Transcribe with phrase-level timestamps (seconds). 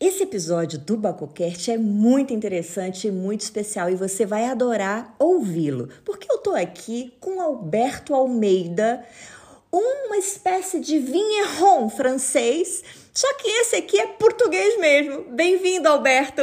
[0.00, 5.88] Esse episódio do BacoCast é muito interessante e muito especial e você vai adorar ouvi-lo,
[6.04, 9.06] porque eu tô aqui com Alberto Almeida,
[9.72, 15.26] uma espécie de vigneron francês, só que esse aqui é português mesmo.
[15.30, 16.42] Bem-vindo, Alberto!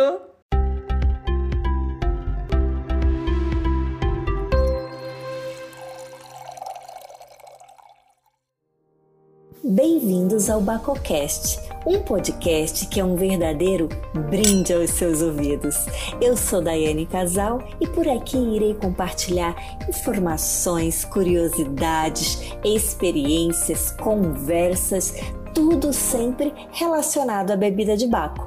[9.62, 13.90] Bem-vindos ao BacoCast, um podcast que é um verdadeiro
[14.30, 15.76] brinde aos seus ouvidos.
[16.22, 19.56] Eu sou Daiane Casal e por aqui irei compartilhar
[19.90, 25.16] informações, curiosidades, experiências, conversas,
[25.56, 28.46] tudo sempre relacionado à bebida de Baco.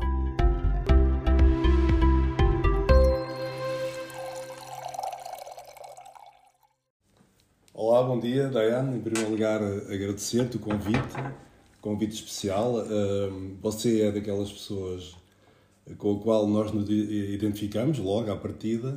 [7.72, 8.96] Olá, bom dia, Dayane.
[8.96, 11.16] Em primeiro lugar, agradecer-te o convite,
[11.84, 12.84] convite especial.
[13.60, 15.14] Você é daquelas pessoas
[15.98, 18.96] com a qual nós nos identificamos logo à partida,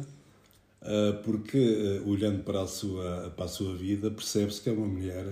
[0.81, 4.87] ah, porque ah, olhando para a sua, para a sua vida, percebe-se que é uma
[4.87, 5.25] mulher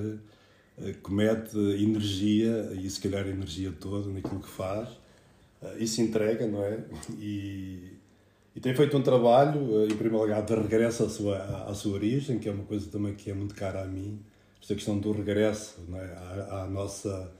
[0.77, 4.89] ah, que mete energia, e se calhar energia toda naquilo que faz,
[5.79, 6.83] e se entrega, não é?
[7.19, 7.93] E,
[8.55, 11.37] e tem feito um trabalho, em primeiro lugar, de regresso à sua,
[11.69, 14.19] à sua origem, que é uma coisa também que é muito cara a mim.
[14.61, 16.49] Esta questão do regresso é?
[16.49, 17.31] à, à, nossa,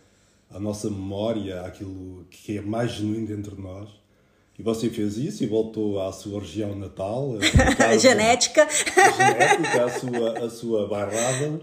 [0.49, 3.89] à nossa memória, àquilo que é mais genuíno dentro de nós.
[4.57, 7.33] E você fez isso e voltou à sua região natal.
[7.77, 8.67] Casa, genética.
[8.69, 11.59] Genética, à sua, à sua bairrada.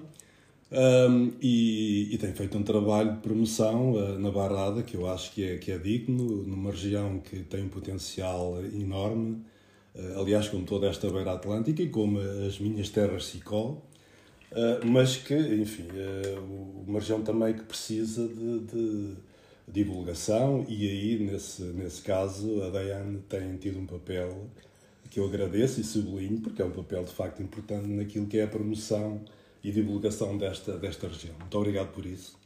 [0.75, 5.31] Um, e, e, tem feito um trabalho de promoção uh, na Barrada que eu acho
[5.33, 9.43] que é, que é digno, numa região que tem um potencial enorme,
[9.95, 13.83] uh, aliás, como toda esta beira atlântica e como as minhas terras Sicó,
[14.53, 15.89] uh, mas que, enfim,
[16.87, 19.15] uma região também que precisa de, de,
[19.69, 24.51] divulgação e aí, nesse, nesse caso, a Dayane tem tido um papel
[25.09, 28.45] que eu agradeço e sublinho, porque é um papel de facto importante naquilo que é
[28.45, 29.23] a promoção
[29.63, 31.35] e divulgação desta, desta região.
[31.39, 32.42] Muito obrigado por isso.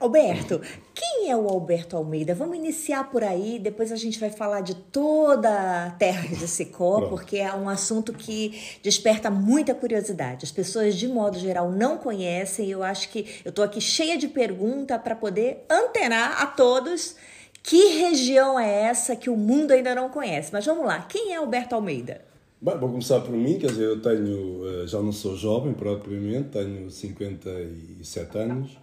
[0.00, 0.60] Alberto,
[0.94, 2.34] quem é o Alberto Almeida?
[2.34, 6.96] Vamos iniciar por aí, depois a gente vai falar de toda a terra de Sicó,
[6.96, 7.10] Pronto.
[7.10, 10.44] porque é um assunto que desperta muita curiosidade.
[10.44, 14.16] As pessoas, de modo geral, não conhecem e eu acho que eu estou aqui cheia
[14.16, 17.16] de perguntas para poder antenar a todos
[17.62, 20.50] que região é essa que o mundo ainda não conhece.
[20.52, 22.20] Mas vamos lá, quem é Alberto Almeida?
[22.60, 26.48] Bem, vou começar por mim, quer dizer, eu tenho, eh, já não sou jovem propriamente,
[26.50, 28.78] tenho 57 anos.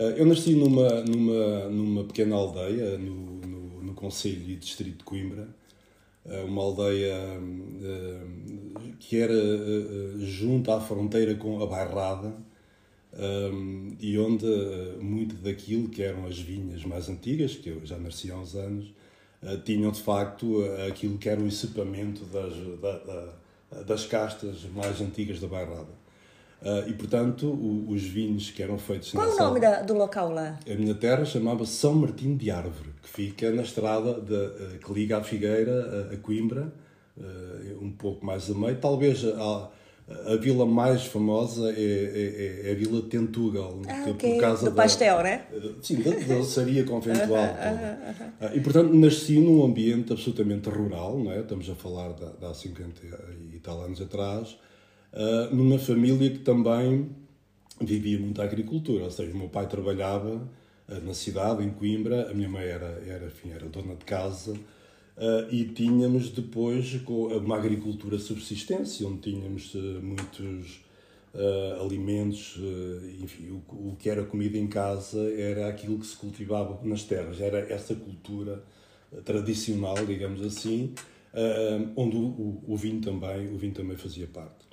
[0.00, 5.04] Eh, eu nasci numa, numa, numa pequena aldeia no, no, no Conselho e Distrito de
[5.04, 5.48] Coimbra,
[6.24, 7.14] eh, uma aldeia
[8.98, 9.34] que era
[10.20, 12.34] junto à fronteira com a Bairrada
[14.00, 14.46] e onde
[15.00, 18.92] muito daquilo que eram as vinhas mais antigas, que eu já nasci há uns anos,
[19.42, 24.64] eh, tinham de facto eh, aquilo que era o equipamento das, da, da, das castas
[24.74, 25.99] mais antigas da Bairrada.
[26.62, 29.94] Uh, e portanto, o, os vinhos que eram feitos Qual é o nome da, do
[29.94, 30.58] local lá?
[30.70, 34.92] A minha terra chamava-se São Martinho de Árvore, que fica na estrada de, uh, que
[34.92, 36.70] liga a Figueira a, a Coimbra,
[37.16, 38.76] uh, um pouco mais a meio.
[38.76, 39.70] Talvez a,
[40.26, 44.34] a vila mais famosa é, é, é a Vila de Tentugal, ah, okay.
[44.34, 45.46] por causa do da, pastel, né?
[45.80, 47.40] Sim, da doçaria conventual.
[48.42, 51.40] Ah, e portanto nasci num ambiente absolutamente rural, não é?
[51.40, 53.02] Estamos a falar de, de há 50
[53.52, 54.56] e tal anos atrás,
[55.12, 57.10] uh, numa família que também
[57.80, 60.36] vivia muito a agricultura, ou seja, o meu pai trabalhava
[60.88, 64.54] uh, na cidade, em Coimbra, a minha mãe era, era, enfim, era dona de casa,
[65.16, 70.80] Uh, e tínhamos depois uma agricultura subsistência, onde tínhamos muitos
[71.78, 72.58] alimentos,
[73.22, 77.58] enfim, o, que era comida em casa era aquilo que se cultivava nas terras, era
[77.70, 78.64] essa cultura
[79.22, 80.94] tradicional, digamos assim,
[81.96, 84.69] onde o, vinho também, o vinho também fazia parte.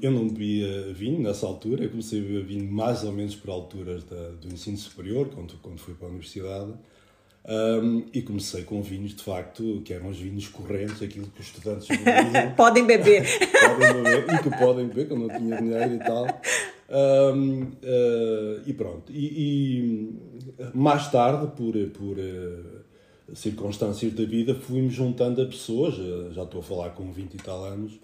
[0.00, 3.50] Eu não bebia vinho nessa altura, eu comecei a beber vinho mais ou menos por
[3.50, 6.72] alturas da, do ensino superior, quando, quando fui para a universidade,
[7.44, 11.46] um, e comecei com vinhos, de facto, que eram os vinhos correntes, aquilo que os
[11.48, 12.52] estudantes bebiam.
[12.56, 13.26] podem beber.
[13.50, 16.26] podem beber, e que podem beber, que eu não tinha dinheiro e tal.
[17.34, 19.10] Um, uh, ah, e pronto.
[19.10, 20.14] E, e,
[20.72, 26.60] mais tarde, por, por uh, circunstâncias da vida, fui-me juntando a pessoas, uh, já estou
[26.60, 27.98] a falar com 20 e tal anos,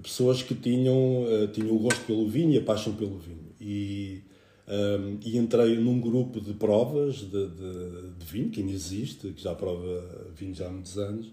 [0.00, 3.52] pessoas que tinham, tinham o gosto pelo vinho e a paixão pelo vinho.
[3.60, 4.22] E
[4.66, 9.42] um, e entrei num grupo de provas de, de, de, vinho, que ainda existe, que
[9.42, 11.26] já prova vinho já há muitos anos.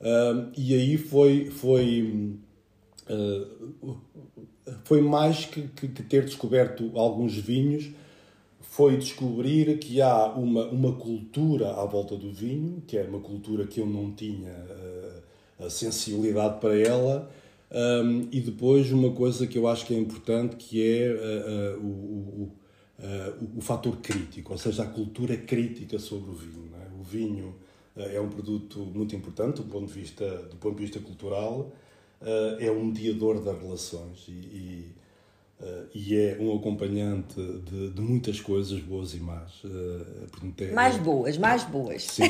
[0.00, 2.36] Um, e aí foi, foi,
[3.08, 3.96] uh,
[4.84, 7.90] foi mais que, que, que, ter descoberto alguns vinhos,
[8.60, 13.66] foi descobrir que há uma, uma cultura à volta do vinho, que é uma cultura
[13.66, 17.30] que eu não tinha uh, a sensibilidade para ela,
[17.70, 21.86] um, e depois uma coisa que eu acho que é importante, que é uh, uh,
[21.86, 26.70] o, o, o, fator crítico, ou seja, a cultura crítica sobre o vinho.
[26.74, 27.00] É?
[27.00, 27.54] O vinho
[27.96, 31.72] é um produto muito importante do ponto de vista, do ponto de vista cultural,
[32.60, 34.94] é um mediador das relações e, e
[35.60, 39.64] Uh, e é um acompanhante de, de, muitas coisas boas e más.
[39.64, 42.04] Uh, é, mais boas, mais boas.
[42.04, 42.22] Sim,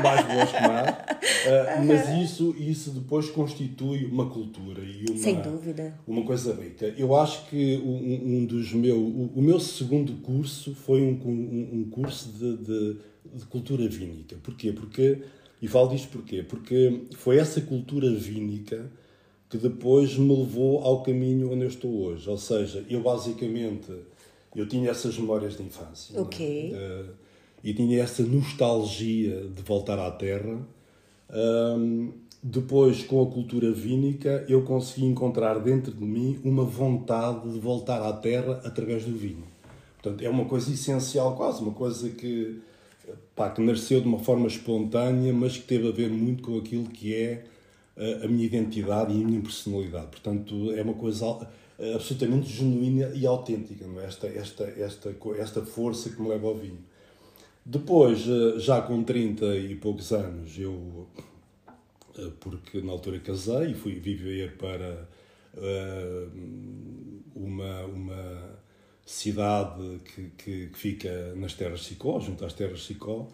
[0.00, 0.90] mais boas que más.
[0.90, 5.98] Uh, mas isso, isso depois constitui uma cultura e uma, Sem dúvida.
[6.06, 6.94] uma coisa rica.
[6.96, 8.98] Eu acho que um, um dos meus.
[8.98, 12.96] O, o, meu segundo curso foi um, um, um curso de, de,
[13.34, 14.36] de, cultura vínica.
[14.40, 14.72] Porquê?
[14.72, 15.22] Porque.
[15.60, 16.44] E falo disto porquê?
[16.44, 18.88] Porque foi essa cultura vínica
[19.54, 22.28] que depois me levou ao caminho onde eu estou hoje.
[22.28, 23.92] Ou seja, eu basicamente
[24.52, 26.18] eu tinha essas memórias de infância.
[26.18, 26.20] É?
[26.20, 26.74] Ok.
[26.74, 27.10] Uh,
[27.62, 30.58] e tinha essa nostalgia de voltar à terra.
[31.32, 32.10] Um,
[32.42, 38.02] depois, com a cultura vínica, eu consegui encontrar dentro de mim uma vontade de voltar
[38.02, 39.44] à terra através do vinho.
[40.02, 42.60] Portanto, é uma coisa essencial, quase uma coisa que,
[43.36, 46.86] pá, que nasceu de uma forma espontânea, mas que teve a ver muito com aquilo
[46.86, 47.53] que é
[47.96, 50.08] a minha identidade e a minha personalidade.
[50.08, 51.46] Portanto, é uma coisa
[51.78, 54.04] eh, absolutamente genuína e autêntica, não é?
[54.06, 56.78] esta, esta, esta, esta força que me leva ao vinho.
[57.64, 61.08] Depois, eh, já com 30 e poucos anos, eu,
[62.16, 65.08] eh, porque na altura casei e fui viver para
[67.36, 68.58] uma, uma
[69.06, 73.28] cidade que, que, que fica nas Terras Sicó, junto às Terras Sicó,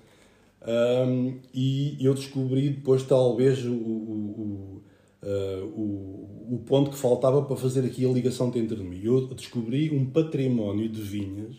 [0.66, 4.82] um, e eu descobri depois, talvez, o, o,
[5.22, 8.50] uh, o, o, ponto que faltava para fazer aqui a ligação
[8.84, 9.00] mim.
[9.02, 11.56] Eu descobri um património de vinhas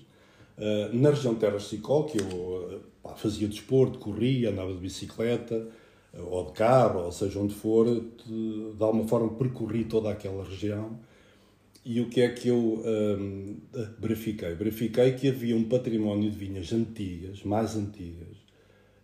[0.58, 4.72] uh, na região de Terras de Sicó, que eu uh, pá, fazia desporto, corria, andava
[4.72, 5.68] de bicicleta,
[6.14, 11.00] ou de carro, ou seja, onde for, de, de alguma forma percorri toda aquela região.
[11.84, 13.58] E o que é que eu um,
[13.98, 14.54] verifiquei?
[14.54, 18.38] Verifiquei que havia um património de vinhas antigas, mais antigas,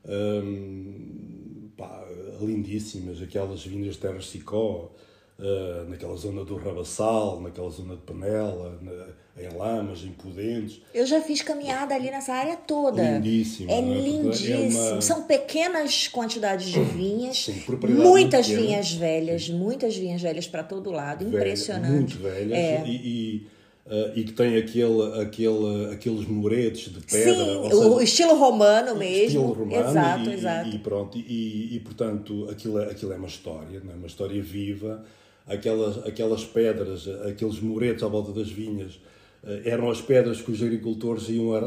[0.07, 2.05] um, pá,
[2.41, 4.91] lindíssimas, aquelas vindas de Terras Sicó,
[5.39, 9.07] uh, naquela zona do Rabassal, naquela zona de Panela, na,
[9.39, 10.81] em Lamas, em Pudentes.
[10.93, 13.03] Eu já fiz caminhada ali nessa área toda.
[13.03, 13.69] Lindíssimo.
[13.69, 14.79] É, é lindíssimo.
[14.79, 15.01] É uma...
[15.01, 17.45] São pequenas quantidades de vinhas.
[17.45, 21.25] Sim, muitas vinhas velhas, muitas vinhas velhas para todo lado.
[21.25, 22.17] Velha, Impressionante.
[22.17, 22.57] Muito velhas.
[22.57, 22.83] É.
[22.87, 23.47] e, e
[23.87, 27.33] Uh, e que tem aquele, aquele, aqueles muretes de pedra.
[27.33, 29.25] Sim, seja, o estilo romano mesmo.
[29.25, 29.89] Estilo romano.
[29.89, 30.69] Exato, e, exato.
[30.75, 33.95] E, pronto, e, e, portanto aquilo é, aquilo é uma história, não é?
[33.95, 35.05] uma história viva.
[35.47, 38.95] Aquelas, aquelas pedras, aqueles muretes à volta das vinhas,
[39.41, 41.65] uh, eram as pedras que os agricultores iam uh,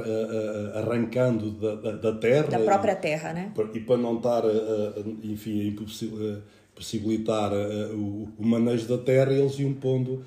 [0.75, 2.49] arrancando da, da, da, terra.
[2.49, 3.50] Da própria terra, né?
[3.73, 4.43] E para não estar,
[5.25, 7.50] enfim, a possibilitar
[7.94, 10.23] o, o manejo da terra, eles iam pondo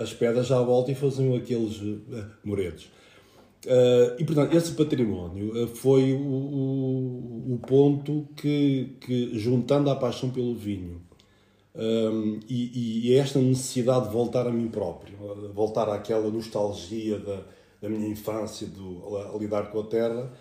[0.00, 1.80] as pedras à volta e faziam aqueles
[2.12, 2.84] eh, muretos.
[3.66, 10.30] Uh, e, portanto, esse património foi o, o, o, ponto que, que, juntando a paixão
[10.30, 11.02] pelo vinho
[11.74, 15.16] um, e, e, esta necessidade de voltar a mim próprio,
[15.52, 17.42] voltar àquela nostalgia da,
[17.82, 20.32] da minha infância, do, a lidar com a terra,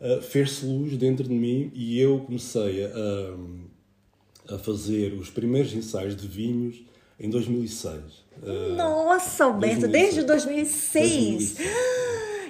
[0.00, 6.16] uh, fez-se luz dentro de mim e eu comecei a, a fazer os primeiros ensaios
[6.16, 6.82] de vinhos
[7.20, 8.23] em 2006.
[8.76, 9.92] Nossa, Alberto, 2006.
[9.92, 11.54] desde 2006.
[11.54, 12.04] 2006.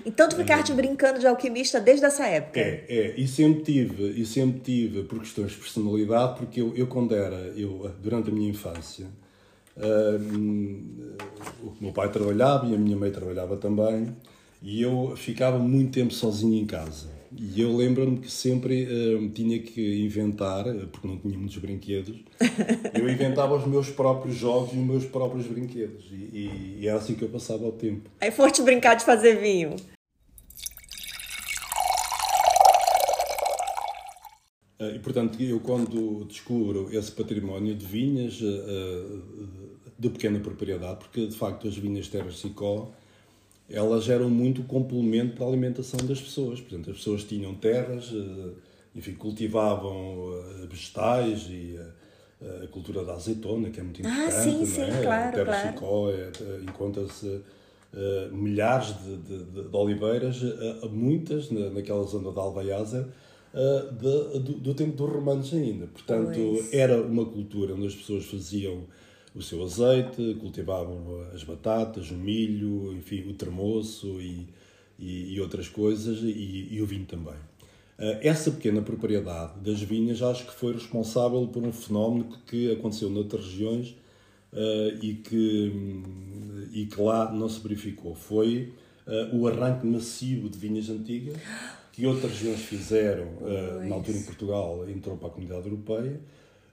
[0.07, 0.75] Então tu ficaste é.
[0.75, 2.61] brincando de alquimista desde essa época?
[2.61, 3.15] É, é.
[3.17, 7.37] E sempre tive, e sempre tive por questões de personalidade, porque eu, eu quando era,
[7.57, 9.07] eu, durante a minha infância,
[9.77, 11.17] uh,
[11.63, 14.15] o meu pai trabalhava e a minha mãe trabalhava também,
[14.63, 17.14] e eu ficava muito tempo sozinho em casa.
[17.37, 22.21] E eu lembro-me que sempre uh, tinha que inventar, porque não tinha muitos brinquedos,
[22.95, 26.05] eu inventava os meus próprios jogos e os meus próprios brinquedos.
[26.13, 28.09] E, e, e era assim que eu passava o tempo.
[28.21, 29.75] Aí foste brincar de fazer vinho.
[34.79, 39.23] Uh, e portanto, eu quando descubro esse património de vinhas uh,
[39.99, 42.93] de pequena propriedade, porque de facto as vinhas Terras Sicó
[43.69, 46.61] elas eram muito complemento para a alimentação das pessoas.
[46.61, 48.51] Portanto, as pessoas tinham terras, eh,
[48.95, 50.31] enfim, cultivavam
[50.63, 51.79] eh, vegetais e
[52.43, 54.29] eh, a cultura da azeitona, que é muito importante.
[54.29, 55.03] Ah, sim, sim, é?
[55.03, 55.69] claro, Terra claro.
[55.69, 56.31] Chicó, é,
[56.63, 57.27] encontra-se
[57.95, 63.09] uh, milhares de, de, de oliveiras, uh, muitas na, naquela zona da Alvaiaza,
[63.55, 65.87] uh, do, do, tempo dos romanos ainda.
[65.87, 66.75] Portanto, pois.
[66.75, 68.85] era uma cultura onde as pessoas faziam
[69.35, 74.47] o seu azeite, cultivavam as batatas, o milho, enfim, o termoço e,
[74.99, 77.35] e, e outras coisas, e, e, o vinho também.
[77.99, 83.11] Uh, essa pequena propriedade das vinhas acho que foi responsável por um fenómeno que, aconteceu
[83.11, 83.91] noutras regiões
[84.53, 86.03] uh, e, que,
[86.73, 88.15] e que lá não se verificou.
[88.15, 88.73] Foi
[89.07, 91.37] uh, o arranque massivo de vinhas antigas
[91.93, 93.29] que outras regiões fizeram,
[93.89, 96.21] na altura em Portugal entrou para a comunidade europeia,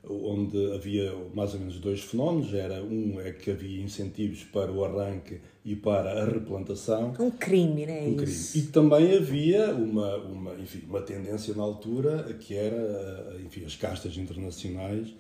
[0.08, 2.54] onde havia mais ou menos dois fenómenos.
[2.54, 7.14] Era um é que havia incentivos para o arranque e para a replantação.
[7.20, 8.08] Um crime, né?
[8.08, 8.38] Um crime.
[8.56, 14.18] E também havia uma, uma, enfim, uma tendência na altura que era enfim, as castas
[14.18, 15.14] internacionais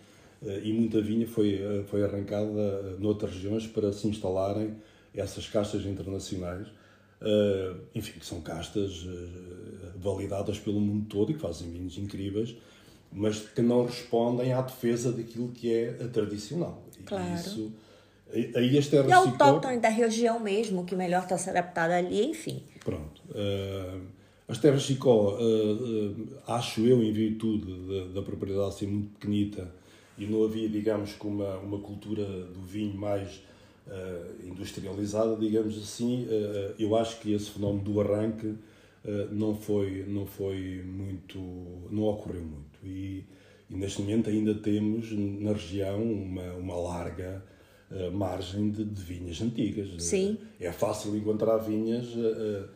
[0.44, 4.76] eh, e muita vinha foi, eh, foi arrancada noutras regiões para se instalarem
[5.14, 6.68] essas castas internacionais.
[7.22, 9.06] Eh, enfim, que são castas
[9.96, 12.56] validadas pelo mundo todo e que fazem vinhos incríveis
[13.12, 16.82] mas que não respondem à defesa daquilo que é a tradicional.
[17.06, 17.36] Claro.
[17.36, 17.72] Isso,
[18.56, 22.64] aí as terras e autóctone da região mesmo, que melhor está se adaptada ali, enfim.
[22.84, 23.22] Pronto.
[23.30, 24.02] Uh,
[24.48, 29.72] as terras Chicó, uh, uh, acho eu, em virtude da, da, propriedade ser muito pequenita
[30.18, 33.42] e não havia, digamos, com uma, uma cultura do vinho mais
[34.46, 36.26] industrializada, digamos assim,
[36.80, 38.56] eu acho que esse fenómeno do arranque
[39.32, 41.38] não foi, não foi muito,
[41.90, 42.71] não ocorreu muito.
[42.84, 43.24] E,
[43.70, 47.44] e neste momento ainda temos na região uma, uma larga
[47.92, 49.90] uh, margem de, de, vinhas antigas.
[50.04, 50.38] Sim.
[50.60, 52.68] É fácil encontrar vinhas uh,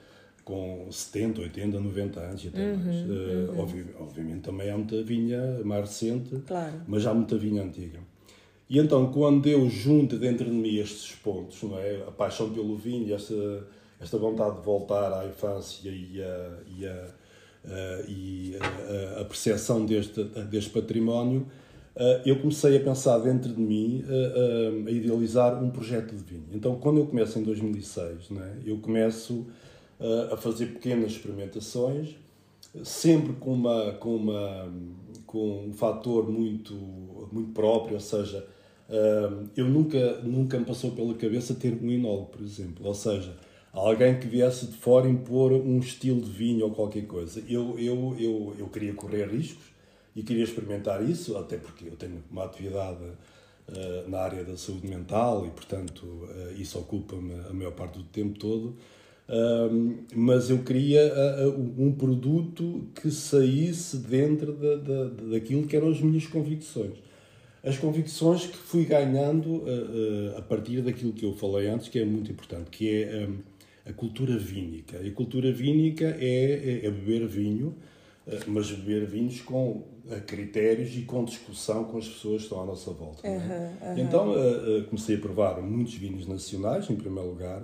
[0.43, 2.97] com 70, 80, 90 anos e até uhum, mais.
[2.97, 3.59] Uhum.
[3.59, 6.81] Obvi obviamente também há muita vinha mais recente, claro.
[6.87, 7.99] mas há muita vinha antiga.
[8.69, 12.03] E então, quando eu junto dentro de mim estes pontos, não é?
[12.07, 13.67] a paixão pelo vinho, esta,
[13.99, 17.24] esta vontade de voltar à infância e a, e a uh,
[18.07, 21.47] e uh, a percepção deste, deste património,
[21.95, 24.03] uh, eu comecei a pensar dentro de mim,
[24.85, 26.47] a idealizar um projeto de vinho.
[26.53, 29.47] Então, quando eu começo em 2006, né, eu começo
[30.31, 32.15] a fazer pequenas experimentações,
[32.83, 34.69] sempre com, uma, com, uma,
[35.25, 36.73] com um fator muito,
[37.31, 38.45] muito próprio, ou seja,
[39.55, 43.37] eu nunca, nunca me passou pela cabeça ter um enólogo, por exemplo, ou seja,
[43.75, 47.43] alguém que viesse de fora impor um estilo de vinho ou qualquer coisa.
[47.47, 49.65] Eu, eu, eu, eu queria correr riscos
[50.15, 54.87] e queria experimentar isso, até porque eu tenho uma atividade uh, na área da saúde
[54.87, 58.77] mental e, portanto, uh, isso ocupa-me a maior parte do tempo todo.
[59.27, 61.11] Uh, mas eu queria
[61.77, 66.93] um produto que saísse dentro da, da, daquilo que eram as minhas convicções.
[67.63, 69.63] As convicções que fui ganhando
[70.37, 73.39] a partir daquilo que eu falei antes, que é muito importante, que é um,
[73.85, 74.97] a cultura vínica.
[74.97, 77.75] E a cultura vínica é, é, é beber vinho,
[78.27, 82.61] eh, mas beber vinhos com eh, critérios e com discussão com as pessoas que estão
[82.61, 83.27] à nossa volta.
[83.27, 83.97] Uhum, uhum.
[83.97, 87.61] Então uh, comecei a provar muitos vinhos nacionais, em primeiro lugar,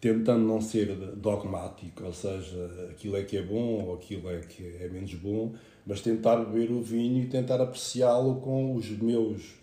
[0.00, 4.76] tentando não ser dogmático, ou seja, aquilo é que é bom ou aquilo é que
[4.80, 5.52] é menos bom,
[5.84, 9.54] mas tentar beber o vinho e tentar apreciá-lo com os meus,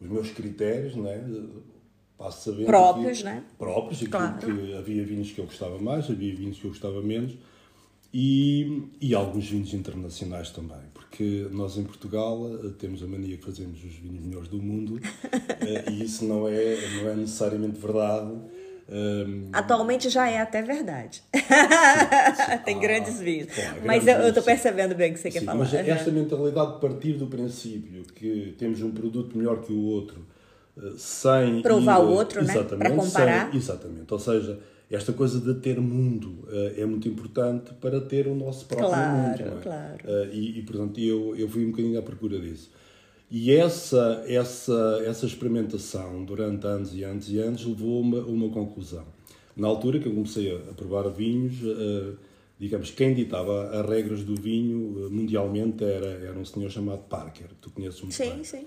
[0.00, 1.22] os meus critérios, né?
[2.18, 3.44] Passo sabendo próprios, que, né?
[3.56, 4.38] próprios, claro.
[4.38, 7.38] que havia vinhos que eu gostava mais, havia vinhos que eu gostava menos
[8.12, 13.44] e, e alguns vinhos internacionais também, porque nós em Portugal eh, temos a mania que
[13.44, 14.98] fazemos os vinhos melhores do mundo
[15.60, 18.32] eh, e isso não é, não é necessariamente verdade.
[18.90, 19.50] Um...
[19.52, 21.22] Atualmente já é até verdade.
[21.34, 22.58] Sim, sim.
[22.64, 23.48] Tem ah, grandes vinhos.
[23.84, 25.58] Mas eu estou percebendo bem o que você sim, quer falar.
[25.58, 30.24] Mas esta mentalidade de partir do princípio que temos um produto melhor que o outro
[30.96, 32.54] sem provar ir, o outro, né?
[32.62, 33.50] Para comparar.
[33.50, 34.12] Sem, exatamente.
[34.12, 34.58] Ou seja,
[34.90, 39.16] esta coisa de ter mundo uh, é muito importante para ter o nosso próprio claro,
[39.16, 39.42] mundo.
[39.42, 39.62] É?
[39.62, 39.98] Claro.
[40.04, 42.70] Uh, e, e, portanto, eu, eu fui um bocadinho à procura disso.
[43.30, 49.04] E essa, essa, essa experimentação durante anos e anos e anos levou-me a uma conclusão.
[49.54, 52.16] Na altura que eu comecei a, a provar vinhos, uh,
[52.58, 57.48] digamos, quem ditava as regras do vinho mundialmente era, era um senhor chamado Parker.
[57.60, 58.44] Tu conheces muito sim, bem.
[58.44, 58.66] Sim.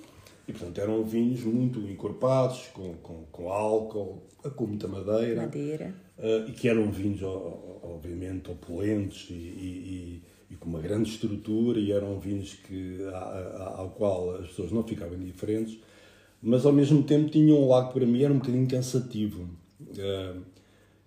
[0.52, 4.22] E, portanto, eram vinhos muito encorpados, com, com, com álcool,
[4.54, 5.44] com muita madeira.
[5.44, 5.96] Madeira.
[6.18, 11.94] Uh, e que eram vinhos, obviamente, opulentes e, e, e, com uma grande estrutura, e
[11.94, 13.00] eram vinhos que,
[13.76, 15.80] ao qual as pessoas não ficavam indiferentes,
[16.42, 19.48] mas ao mesmo tempo tinham um lado que para mim era um bocadinho cansativo.
[19.80, 20.42] Uh,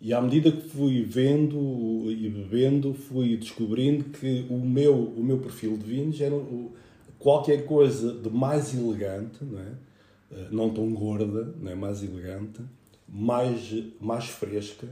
[0.00, 5.38] e à medida que fui vendo e bebendo, fui descobrindo que o meu, o meu
[5.38, 6.72] perfil de vinhos era o,
[7.24, 9.72] qualquer coisa de mais elegante, não, é?
[10.30, 11.74] Eh, não tão gorda, não é?
[11.74, 12.60] mais elegante,
[13.08, 14.86] mais, mais fresca,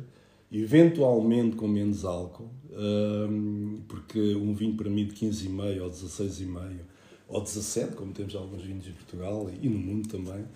[0.51, 6.81] eventualmente com menos álcool, ehm, porque um vinho para mim de 15,5 ou 16,5
[7.29, 10.47] ou 17, como temos alguns vinhos em Portugal e no mundo também,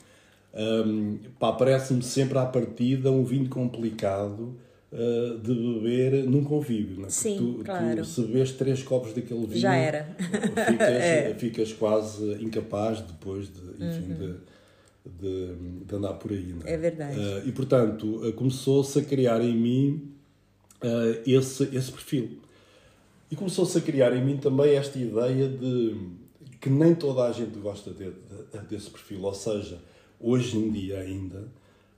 [0.55, 4.55] ehm, parece-me sempre à partida um vinho complicado
[4.93, 7.01] uh, de beber num convívio.
[7.01, 7.11] Não é?
[7.11, 7.97] Sim, tu, claro.
[7.97, 10.17] tu, se bebes três copos daquele vinho, Já era.
[10.19, 11.35] Ficas, é.
[11.35, 14.37] ficas quase incapaz depois de, enfim, uhum.
[15.05, 16.55] de, de, de, andar por aí.
[16.65, 16.75] É?
[16.75, 17.19] é verdade.
[17.19, 20.13] Uh, e portanto, uh, começou-se a criar em mim
[21.27, 22.39] esse, esse perfil.
[23.31, 25.97] E começou-se a criar em mim também esta ideia de
[26.61, 28.13] que nem toda a gente gosta de,
[28.69, 29.81] desse perfil, ou seja,
[30.21, 31.49] hoje em dia ainda,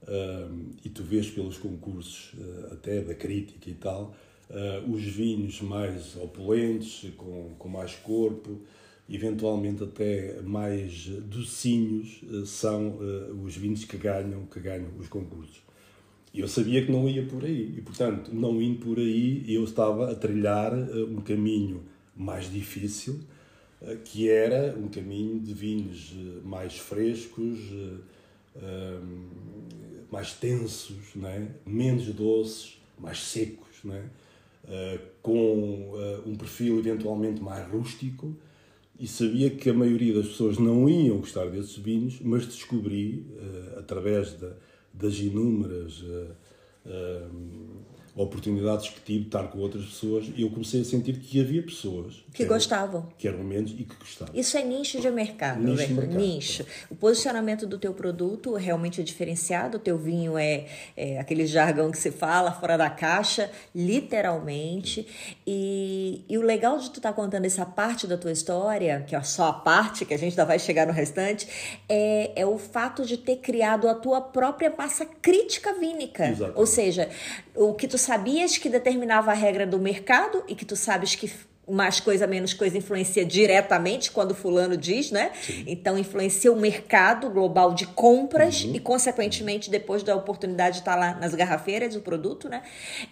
[0.08, 0.50] uh,
[0.84, 4.14] e tu vês pelos concursos uh, até da crítica e tal,
[4.50, 8.58] uh, os vinhos mais opulentes, com, com mais corpo,
[9.08, 12.98] eventualmente até mais docinhos, são
[13.42, 15.62] os vinhos que ganham, que ganham os concursos.
[16.34, 20.12] Eu sabia que não ia por aí e, portanto, não indo por aí, eu estava
[20.12, 21.84] a trilhar um caminho
[22.14, 23.18] mais difícil,
[24.04, 26.12] que era um caminho de vinhos
[26.44, 27.58] mais frescos,
[30.10, 31.48] mais tensos, né?
[31.66, 34.08] menos doces, mais secos, né?
[35.22, 35.92] com
[36.26, 38.34] um perfil eventualmente mais rústico.
[38.98, 43.24] E sabia que a maioria das pessoas não iam gostar desses vinhos, mas descobri,
[43.76, 44.36] através
[44.92, 46.02] das inúmeras
[48.18, 52.14] oportunidades que tive de estar com outras pessoas, eu comecei a sentir que havia pessoas
[52.32, 54.34] que, que gostavam, eram, que eram menos e que gostavam.
[54.34, 56.18] Isso é nicho de mercado, nicho, de mercado.
[56.18, 56.66] nicho.
[56.90, 59.76] O posicionamento do teu produto realmente é diferenciado.
[59.76, 65.06] O teu vinho é, é, aquele jargão que se fala fora da caixa, literalmente.
[65.46, 69.14] E, e o legal de tu estar tá contando essa parte da tua história, que
[69.14, 71.46] é só a parte que a gente ainda vai chegar no restante,
[71.88, 76.26] é, é o fato de ter criado a tua própria massa crítica vínica.
[76.26, 76.58] Exatamente.
[76.58, 77.08] Ou seja,
[77.54, 81.30] o que tu sabias que determinava a regra do mercado e que tu sabes que
[81.68, 85.32] mais coisa, menos coisa influencia diretamente quando fulano diz, né?
[85.40, 85.64] Sim.
[85.66, 88.74] Então influencia o mercado global de compras uhum.
[88.74, 92.62] e, consequentemente, depois da oportunidade de estar lá nas garrafeiras do produto, né?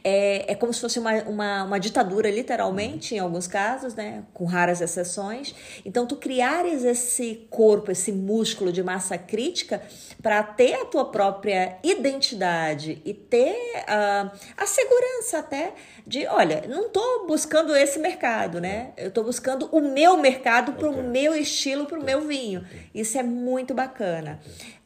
[0.02, 3.18] É, é como se fosse uma, uma, uma ditadura, literalmente, uhum.
[3.18, 4.24] em alguns casos, né?
[4.32, 5.54] Com raras exceções.
[5.84, 9.82] Então, tu criares esse corpo, esse músculo de massa crítica
[10.22, 15.74] para ter a tua própria identidade e ter uh, a segurança até
[16.06, 18.92] de, olha, não estou buscando esse mercado, né?
[18.96, 22.64] Eu estou buscando o meu mercado para o meu estilo, para o meu vinho.
[22.94, 24.40] Isso é muito bacana.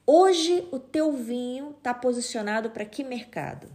[0.07, 3.68] Hoje, o teu vinho está posicionado para que mercado?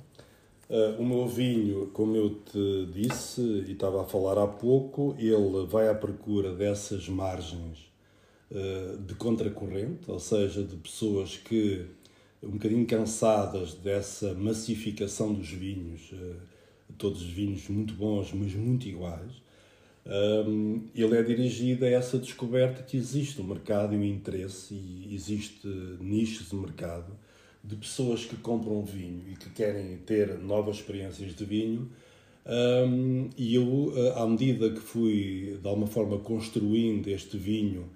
[0.68, 5.66] Uh, o meu vinho, como eu te disse e estava a falar há pouco, ele
[5.68, 7.88] vai à procura dessas margens
[8.50, 11.86] uh, de contracorrente, ou seja, de pessoas que,
[12.42, 16.36] um bocadinho cansadas dessa massificação dos vinhos, uh,
[16.98, 19.45] todos os vinhos muito bons, mas muito iguais,
[20.06, 25.10] um, ele é dirigido a essa descoberta que existe um mercado e um interesse e
[25.14, 25.68] existe
[26.00, 27.12] nichos de mercado
[27.64, 31.90] de pessoas que compram vinho e que querem ter novas experiências de vinho.
[32.46, 37.90] Um, e eu, à medida que fui de alguma forma construindo este vinho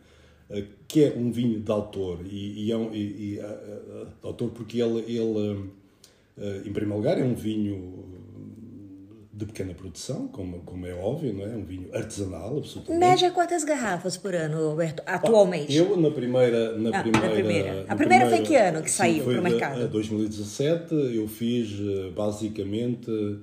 [0.49, 4.07] uh, que é um vinho de autor e, e, é um, e, e uh, uh,
[4.23, 5.69] autor porque ele, ele
[6.65, 8.18] em primeiro lugar é um vinho
[9.39, 11.55] de pequena produção, como, como é óbvio, não é?
[11.55, 12.99] Um vinho artesanal, absolutamente.
[12.99, 15.73] Média quantas garrafas por ano, Roberto, atualmente?
[15.73, 16.77] Eu, na primeira...
[16.77, 17.85] Na ah, primeira, na primeira.
[17.87, 19.81] A primeira foi que ano que saiu para o mercado?
[19.81, 23.39] Em 2017, eu fiz eh, basicamente uh,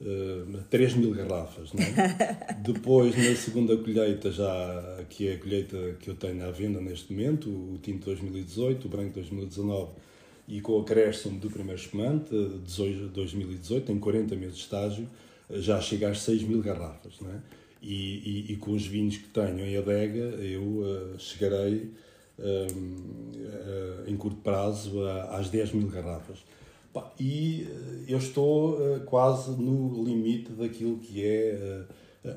[0.00, 1.72] eh, 3 mil garrafas.
[1.72, 2.54] Não é?
[2.58, 7.12] Depois, na segunda colheita, já que é a colheita que eu tenho à venda neste
[7.12, 9.90] momento, o tinto 2018, o branco 2019
[10.48, 15.08] e com o acréscimo do primeiro espumante, 2018, tem 40 meses de estágio,
[15.50, 17.20] já chega às 6 mil garrafas.
[17.20, 17.40] Não é?
[17.86, 21.92] e, e, e, com os vinhos que tenho em adega, eu uh, chegarei
[22.38, 26.38] uh, uh, em curto prazo às 10 mil garrafas.
[27.20, 27.68] E
[28.08, 31.84] eu estou quase no limite daquilo que é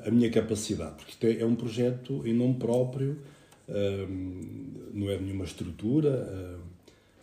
[0.04, 3.16] a minha capacidade, porque isto é, é um projeto em nome próprio,
[4.92, 6.60] não é nenhuma estrutura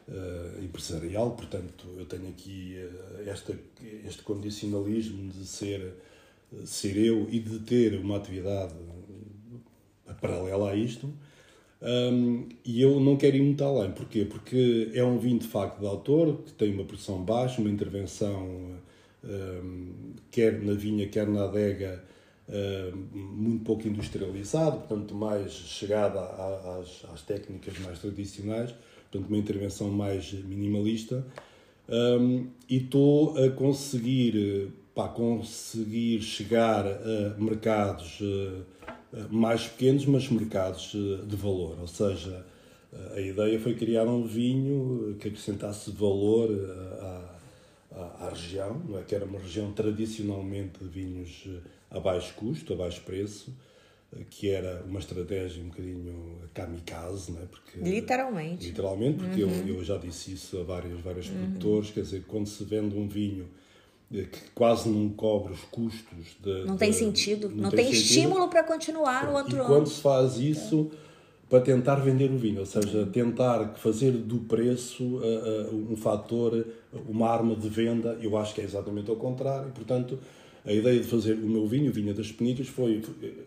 [0.08, 3.58] uh, empresarial, portanto, eu tenho aqui uh, esta,
[4.06, 5.94] este condicionalismo de ser,
[6.66, 8.74] ser eu e de ter uma atividade
[10.22, 11.14] paralela a isto.
[11.80, 13.92] Um, e eu não quero ir muito além.
[13.92, 14.26] Porquê?
[14.26, 18.78] Porque é um vinho de facto de autor, que tem uma produção baixa, uma intervenção
[19.24, 22.04] um, quer na vinha, quer na adega,
[22.50, 28.74] um, muito pouco industrializado, portanto mais chegada às, às técnicas mais tradicionais
[29.12, 31.26] portanto, uma intervenção mais minimalista.
[31.90, 38.66] Um, e estou a conseguir, pá, conseguir chegar a mercados uh,
[39.30, 41.78] mais pequenos, mas mercados uh, de valor.
[41.80, 42.46] Ou seja,
[43.16, 46.50] a ideia foi criar um vinho que acrescentasse valor
[47.00, 47.36] à,
[47.96, 49.04] à, à, região, não é?
[49.04, 51.48] que era uma região tradicionalmente de vinhos
[51.90, 53.54] a baixo custo, a baixo preço,
[54.30, 57.46] que era uma estratégia um bocadinho kamikaze, não é?
[57.46, 58.66] porque, literalmente.
[58.68, 59.68] Literalmente, porque uhum.
[59.68, 61.38] eu, eu já disse isso a vários, vários uhum.
[61.38, 63.48] produtores, quer dizer, quando se vende um vinho
[64.14, 66.38] eh, que quase não cobre os custos.
[66.42, 69.88] De, não tem sentido, não, não tem, tem estímulo para continuar o outro E quando
[69.88, 70.96] se faz isso é.
[71.50, 76.66] para tentar vender o vinho, ou seja, tentar fazer do preço uh, uh, um fator,
[77.10, 79.70] uma arma de venda, eu acho que é exatamente ao contrário.
[79.72, 80.18] Portanto,
[80.66, 83.02] a ideia de fazer o meu vinho, o vinho das Penicas, foi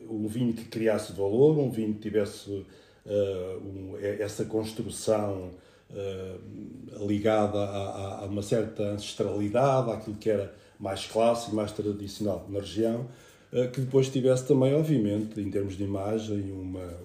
[0.08, 5.50] um vinho que criasse valor, um vinho que tivesse uh, um, essa construção
[5.90, 12.60] uh, ligada a, a, uma certa ancestralidade, àquilo que era mais clássico, mais tradicional na
[12.60, 13.06] região,
[13.52, 16.96] uh, que depois tivesse também, obviamente, em termos de imagem, uma,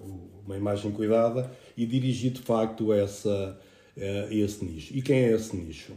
[0.46, 3.58] uma imagem cuidada e dirigir de facto essa,
[3.98, 4.96] a esse nicho.
[4.96, 5.92] E quem é esse nicho?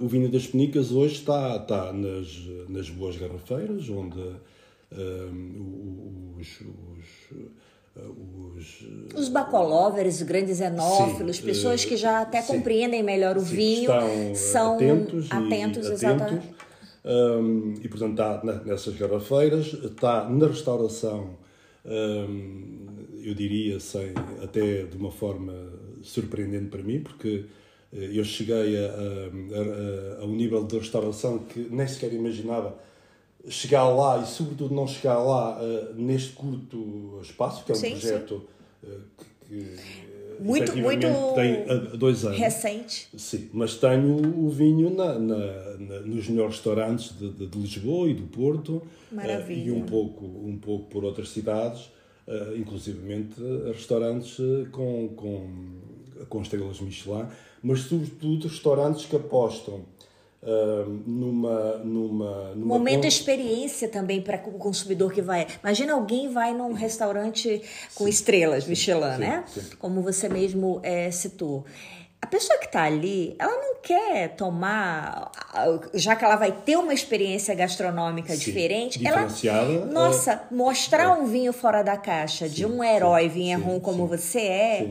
[0.00, 2.28] O vinho das Penicas hoje está, está nas,
[2.68, 4.20] nas boas garrafeiras, onde
[4.92, 7.40] um, os, os
[8.56, 13.40] os, os bacolovers, os grandes enófilos, sim, pessoas que já até sim, compreendem melhor o
[13.40, 13.90] sim, vinho,
[14.34, 16.44] são atentos, atentos, e, atentos
[17.04, 21.30] um, e portanto está nessas garrafeiras, está na restauração,
[21.84, 22.86] um,
[23.22, 25.54] eu diria, sem, até de uma forma
[26.02, 27.59] surpreendente para mim, porque eh,
[27.92, 32.78] eu cheguei a, a, a, a, um nível de restauração que nem sequer imaginava
[33.48, 37.90] chegar lá e, sobretudo, não chegar lá uh, neste curto espaço, que é um sim,
[37.90, 38.46] projeto
[38.82, 38.90] sim.
[38.90, 40.00] Uh, que, que
[40.40, 42.38] muito, muito tem dois anos.
[42.38, 43.08] Recente.
[43.16, 45.36] Sim, mas tenho o vinho na, na,
[45.78, 48.82] na nos melhores restaurantes de, de, de, Lisboa e do Porto.
[49.12, 49.68] Maravilha.
[49.68, 51.90] E um pouco, um pouco por outras cidades,
[52.26, 53.34] uh, inclusivamente
[53.74, 54.36] restaurantes
[54.70, 55.50] com, com,
[56.28, 57.26] com estrelas Michelin
[57.62, 59.80] mas sobretudo restaurantes que apostam
[60.42, 62.66] uh, numa, numa, numa.
[62.66, 65.46] Momento de experiência também para o consumidor que vai.
[65.62, 67.62] Imagina alguém vai num restaurante
[67.94, 69.44] com sim, estrelas sim, Michelin, sim, né?
[69.78, 71.64] Como você mesmo é, citou.
[72.22, 75.32] A pessoa que está ali, ela não quer tomar,
[75.94, 79.84] já que ela vai ter uma experiência gastronômica diferente, ela, é.
[79.86, 81.08] nossa, é, mostrar é.
[81.08, 84.90] um vinho fora da caixa de um herói vinheron como você é,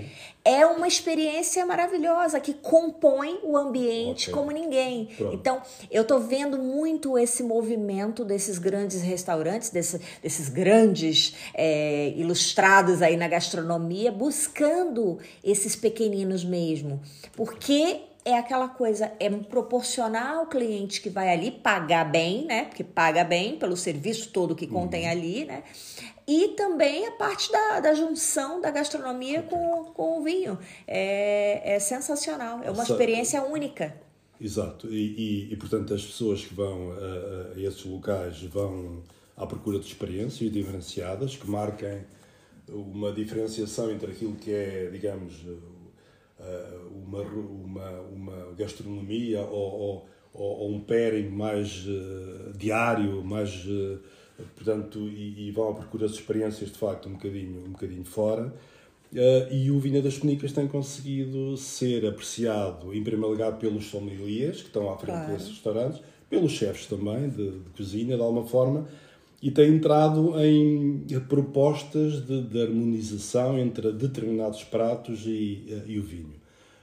[0.49, 4.33] é uma experiência maravilhosa que compõe o ambiente okay.
[4.33, 5.09] como ninguém.
[5.15, 5.35] Pronto.
[5.35, 13.03] Então, eu estou vendo muito esse movimento desses grandes restaurantes, desse, desses grandes é, ilustrados
[13.03, 16.99] aí na gastronomia, buscando esses pequeninos mesmo.
[17.33, 22.65] Porque é aquela coisa, é proporcionar ao cliente que vai ali pagar bem, né?
[22.65, 25.12] Porque paga bem pelo serviço todo que contém uhum.
[25.12, 25.63] ali, né?
[26.29, 30.59] E também a parte da, da junção da gastronomia com, com o vinho.
[30.87, 33.99] É, é sensacional, é uma experiência única.
[34.39, 39.01] Exato, e, e, e, portanto as pessoas que vão a, a, esses locais vão
[39.35, 42.05] à procura de experiências diferenciadas que marquem
[42.69, 45.33] uma diferenciação entre aquilo que é, digamos,
[46.91, 53.65] uma, uma, uma gastronomia ou, ou, ou um pairing mais uh, diário, mais
[54.56, 58.54] portanto, e, e, vão à procura de experiências de facto um bocadinho, um bocadinho fora.
[59.12, 64.62] Uh, e o Vinha das Penicas tem conseguido ser apreciado, em primeiro lugar, pelos sommeliers
[64.62, 65.34] que estão à frente claro.
[65.34, 68.88] desses restaurantes, pelos chefes também de, de, cozinha, de alguma forma,
[69.41, 76.04] e tem entrado em propostas de, de harmonização entre determinados pratos e, uh, e o
[76.04, 76.36] vinho.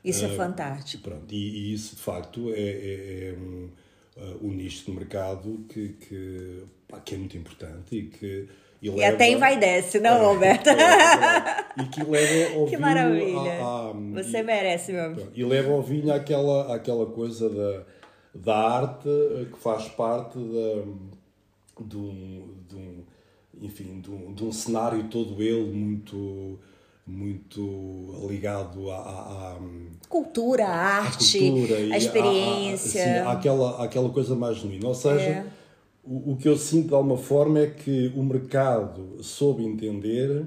[0.04, 1.04] Isso é uh, fantástico.
[1.04, 3.68] Pronto, e, e, isso, de facto, é, é, é um
[4.16, 8.48] uh, um nicho de mercado que, que, pá, que é muito importante e que
[8.80, 10.70] e, leva, e até envaidece, não, é, Roberta?
[10.70, 13.52] É, e que leva ao que vinho maravilha.
[13.62, 15.30] A, a, Você e, merece, meu amigo.
[15.34, 17.82] E leva ao vinho aquela, aquela coisa da,
[18.34, 23.04] da arte eh, que faz parte da, de, um, de um,
[23.62, 26.58] enfim, de um, de um cenário todo ele muito
[27.08, 29.58] muito ligado à, à,
[30.08, 33.24] cultura, à arte, à, cultura a experiência.
[33.24, 34.88] À, àquela, àquela coisa mais genuína.
[34.88, 35.46] Ou seja, é.
[36.06, 40.46] O, o que eu sinto de alguma forma é que o mercado soube entender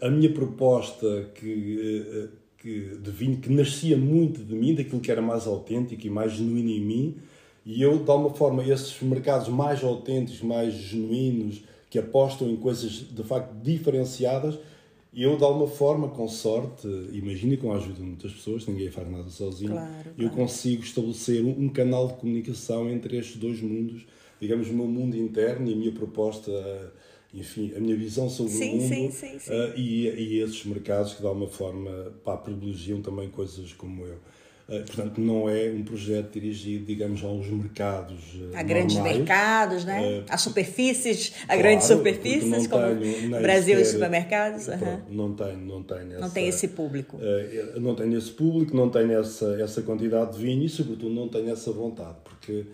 [0.00, 5.10] a minha proposta que, eh, que, de vinho que nascia muito de mim, daquilo que
[5.10, 7.16] era mais autêntico e mais genuíno em mim,
[7.64, 12.90] e eu, de alguma forma, esses mercados mais autênticos, mais genuínos, que apostam em coisas
[12.90, 14.58] de facto diferenciadas,
[15.14, 19.10] eu, de alguma forma, com sorte, imagino com a ajuda de muitas pessoas, ninguém faz
[19.10, 24.06] nada sozinho, claro, eu consigo estabelecer um, um, canal de comunicação entre estes dois mundos,
[24.42, 26.50] digamos, o meu mundo interno e a minha proposta,
[27.32, 31.14] enfim, a minha visão sobre sim, o mundo sim, sim, uh, e, e esses mercados
[31.14, 34.18] que, de alguma forma, pá, privilegiam também coisas como eu.
[34.68, 38.34] Uh, portanto, não é um projeto dirigido, digamos, aos mercados.
[38.34, 40.20] Uh, a grandes mercados, né?
[40.20, 44.66] Uh, a superfícies, a claro, grandes superfícies, como Brasil e supermercados.
[44.66, 46.12] Pronto, Não tenho, não tenho.
[46.12, 47.16] Essa, não tem esse público.
[47.80, 51.50] não tenho esse público, não tenho essa, essa quantidade de vinho e, sobretudo, não tenho
[51.50, 52.66] essa vontade, porque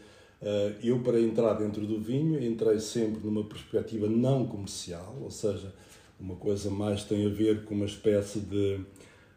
[0.82, 5.74] eu, para entrar dentro do vinho, entrei sempre numa perspectiva não comercial, ou seja,
[6.18, 8.80] uma coisa mais tem a ver com uma espécie de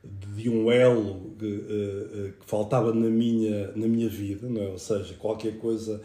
[0.03, 4.67] de um elo que, uh, que, faltava na minha, na minha vida, não é?
[4.69, 6.01] ou seja, qualquer coisa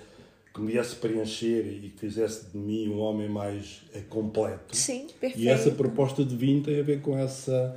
[0.52, 4.74] que me viesse preencher e que fizesse de mim um homem mais completo.
[4.76, 5.38] Sim, perfeito.
[5.38, 7.76] E essa proposta de vinho tem a ver com essa,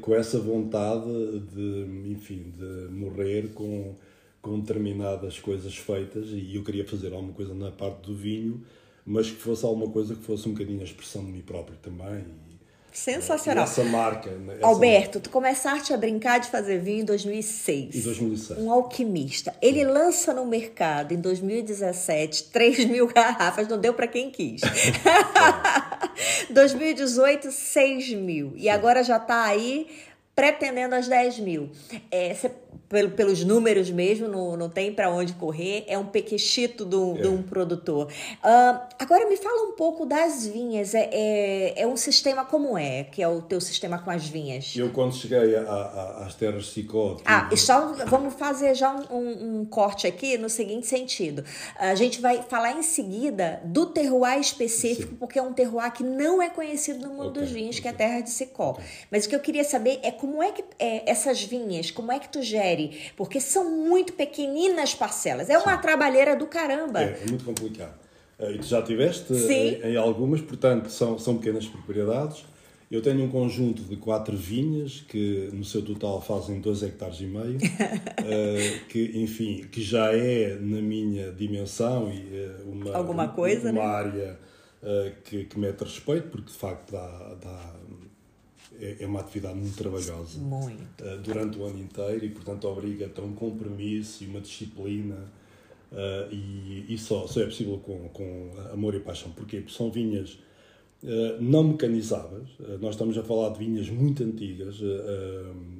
[0.00, 1.06] com essa vontade
[1.52, 3.96] de, enfim, de morrer com,
[4.44, 8.62] com determinadas coisas feitas e eu queria fazer alguma coisa na parte do vinho,
[9.04, 12.24] mas que fosse alguma coisa que fosse um bocadinho a expressão de mim próprio também
[12.92, 13.64] Sensacional.
[13.64, 14.30] Essa marca.
[14.30, 14.54] Né?
[14.58, 17.92] Essa Alberto, tu começaste a brincar de fazer vinho em 2006.
[17.92, 18.60] Em 2006.
[18.60, 19.52] Um alquimista.
[19.60, 24.60] Ele lança no mercado em 2017 3 mil garrafas, não deu para quem quis.
[26.50, 28.52] 2018, 6 mil.
[28.54, 29.88] E agora já está aí
[30.34, 31.70] pretendendo as 10 mil.
[32.10, 32.50] É, você
[32.94, 37.16] pelo, pelos números mesmo, não, não tem para onde correr, é um pequechito de um,
[37.16, 37.22] é.
[37.22, 38.06] de um produtor.
[38.06, 43.02] Uh, agora me fala um pouco das vinhas, é, é, é, um sistema como é,
[43.02, 44.76] que é o teu sistema com as vinhas?
[44.76, 47.16] Eu quando cheguei a, a, às terras de Cicó...
[47.24, 51.44] Ah, só vamos fazer já um, um, um, corte aqui no seguinte sentido.
[51.76, 55.16] A gente vai falar em seguida do terroir específico, Sim.
[55.16, 57.82] porque é um terroir que não é conhecido no mundo okay, dos vinhos, okay.
[57.82, 58.70] que é a terra de Cicó.
[58.70, 58.84] Okay.
[59.10, 62.20] Mas o que eu queria saber é como é que é, essas vinhas, como é
[62.20, 62.83] que tu gere
[63.16, 65.50] porque são muito pequeninas parcelas.
[65.50, 65.82] É uma Sim.
[65.82, 67.02] trabalheira do caramba.
[67.02, 67.94] É, é muito complicado.
[68.38, 72.44] Eh, e tu já tiveste em, em, algumas, portanto, são, são pequenas propriedades.
[72.90, 77.24] Eu tenho um conjunto de quatro vinhas que no seu total fazem dois hectares e
[77.24, 83.72] meio, uh, que enfim, que já é na minha dimensão e uh, uma, Alguma coisa,
[83.72, 83.88] uma né?
[83.88, 84.38] área
[84.82, 87.74] uh, que, que mete respeito, porque de facto dá, dá
[88.80, 90.38] é, é uma atividade muito trabalhosa.
[90.38, 91.04] Muito.
[91.04, 95.32] Uh, durante o ano inteiro e, portanto, obriga-te a um compromisso e uma disciplina.
[95.92, 99.30] Uh, e, e só, só é possível com, com amor e paixão.
[99.32, 99.58] Porquê?
[99.58, 100.38] Porque são vinhas
[101.02, 102.48] uh, não mecanizáveis.
[102.80, 104.76] nós estamos a falar de vinhas muito antigas,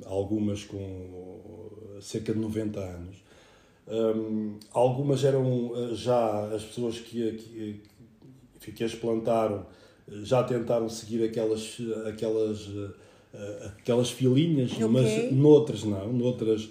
[0.05, 3.17] algumas com cerca de 90 anos.
[3.87, 7.83] Um, algumas eram já as pessoas que, que,
[8.61, 9.67] que, que as plantaram
[10.23, 12.69] já tentaram seguir aquelas, aquelas,
[13.35, 14.87] eh, aquelas filinhas, okay.
[14.87, 16.71] mas noutras não, noutras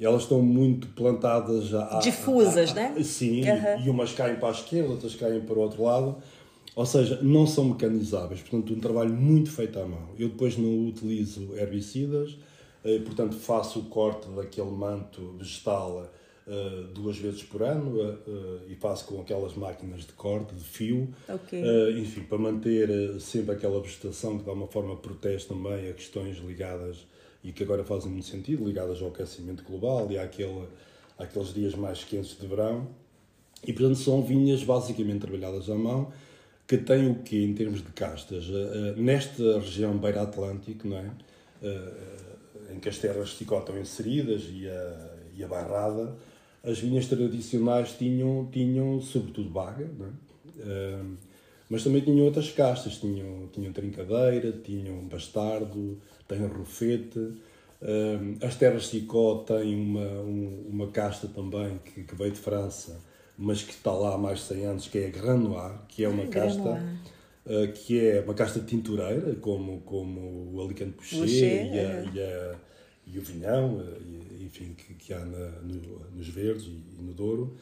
[0.00, 3.02] elas estão muito plantadas a, difusas, a, a, né?
[3.02, 3.84] Sim, uhum.
[3.84, 6.16] e umas caem para a esquerda, outras caem para o outro lado.
[6.74, 10.08] Ou seja, não são mecanizáveis, portanto, um trabalho muito feito à mão.
[10.18, 12.38] Eu depois não utilizo herbicidas,
[12.82, 16.08] eh, portanto, faço o corte daquele manto vegetal
[16.50, 21.08] uh, duas vezes por ano uh, e faço com aquelas máquinas de corte, de fio,
[21.28, 21.62] okay.
[22.00, 22.88] enfim, para manter
[23.20, 27.06] sempre aquela vegetação que de alguma forma protege também a questões ligadas
[27.42, 30.66] e que agora fazem muito sentido, ligadas ao aquecimento global e àquele,
[31.16, 32.88] àqueles dias mais quentes de verão.
[33.66, 36.12] E, portanto, são vinhas basicamente trabalhadas à mão,
[36.66, 38.46] que têm o quê em termos de castas?
[38.96, 41.10] Nesta região beira-atlântico, não é?
[42.74, 46.14] Em que as terras de estão inseridas e a, e a barrada,
[46.62, 50.62] as vinhas tradicionais tinham, tinham sobretudo baga, é?
[50.62, 51.16] uh,
[51.68, 57.18] mas também tinham outras castas, tinham, tinham trincadeira, tinham bastardo, têm rufete.
[57.18, 62.40] Uh, as terras de Sicó têm uma, um, uma casta também que, que, veio de
[62.40, 63.00] França,
[63.38, 66.04] mas que está lá há mais de 100 anos, que é a Grand Noir, que
[66.04, 67.00] é uma casta...
[67.46, 71.26] Uh, que é uma casta tintureira, como, como o Alicante Poucher
[71.66, 72.04] e, a, é.
[72.14, 72.56] e, a,
[73.12, 77.12] e o Vinhão, e enfim, que, que há na, no, nos Verdes e, e no
[77.12, 77.56] Douro.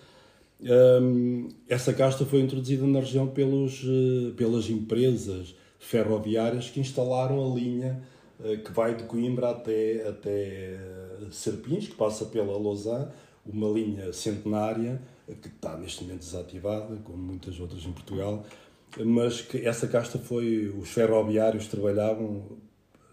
[0.61, 7.55] Um, essa casta foi introduzida na região pelos, uh, pelas empresas ferroviárias que instalaram a
[7.55, 8.03] linha
[8.41, 10.81] uh, que vai de Coimbra até, até
[11.31, 13.07] Serpins, que passa pela Lausanne,
[13.47, 15.01] uma linha centenária
[15.43, 18.45] que está neste momento desativada, como muitas outras em Portugal,
[19.05, 22.43] mas que essa casta foi, os ferroviários trabalhavam,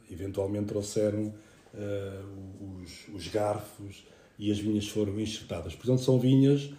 [0.10, 1.34] eventualmente trouxeram
[1.78, 4.06] uh, os, os, garfos
[4.38, 5.76] e as vinhas foram enxertadas.
[5.76, 6.70] Portanto, são vinhas,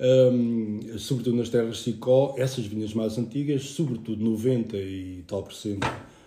[0.00, 5.52] um, sobretudo nas terras de Sicó, essas vinhas mais antigas, sobretudo 90 e tal por
[5.52, 5.86] cento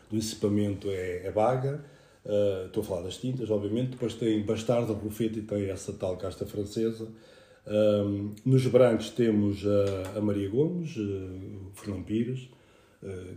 [0.09, 1.83] do encipamento é, é baga.
[2.25, 3.91] Uh, estou a falar das tintas, obviamente.
[3.91, 7.07] Depois tem bastardo, rufete e tem essa tal casta francesa.
[7.65, 12.49] Um, nos brancos temos a, a Maria Gomes, uh, o Fernão Pires,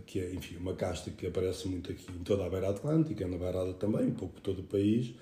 [0.05, 3.37] que é, enfim, uma casta que aparece muito aqui em toda a beira atlântica, na
[3.37, 5.13] Beirada também, um pouco por todo o país.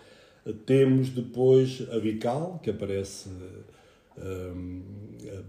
[0.65, 3.29] Temos depois a bical, que aparece
[4.17, 4.81] um,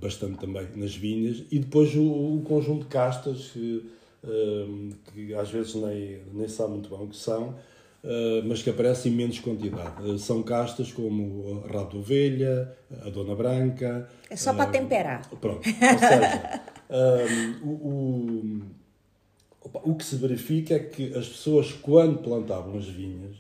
[0.00, 3.87] bastante também nas vinhas, e depois o, o conjunto de castas que,
[4.24, 8.70] um, que às vezes nem, nem sabe muito bem o que são, uh, mas que
[8.70, 10.02] aparecem em menos quantidade.
[10.02, 14.09] Uh, são castas como a rabo de ovelha, a dona branca.
[14.28, 15.28] É só para temperar.
[15.40, 15.66] Pronto.
[15.68, 18.61] Ou seja, um, o, o,
[19.72, 23.37] o que se verifica é que as pessoas, quando plantavam as vinhas,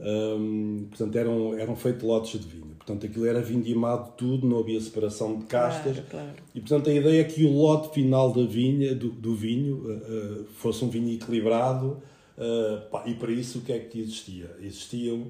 [0.00, 2.76] um, portanto, eram, eram feitos lotes de vinho.
[2.76, 5.94] Portanto, aquilo era vindimado tudo, não havia separação de castas.
[5.94, 6.30] Claro, claro.
[6.54, 10.42] E, portanto, a ideia é que o lote final da vinha, do, do vinho uh,
[10.42, 12.00] uh, fosse um vinho equilibrado.
[12.38, 14.50] Uh, pá, e para isso, o que é que existia?
[14.60, 15.26] Existiam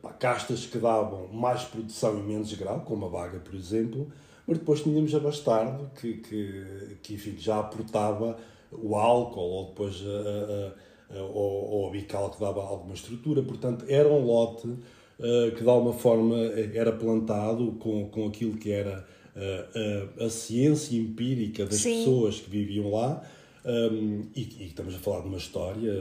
[0.00, 4.06] pá, castas que davam mais produção e menos grau, como a vaga, por exemplo.
[4.46, 8.36] Mas depois tínhamos a bastardo, que, que, que enfim, já aportava
[8.72, 10.72] o álcool, ou depois a
[11.18, 13.42] ou, ou a bical que dava alguma estrutura.
[13.42, 16.36] Portanto, era um lote uh, que de alguma forma
[16.74, 19.04] era plantado com, com aquilo que era
[19.36, 21.98] uh, a, a ciência empírica das Sim.
[21.98, 23.22] pessoas que viviam lá.
[23.62, 25.92] Um, e, e, estamos a falar de uma história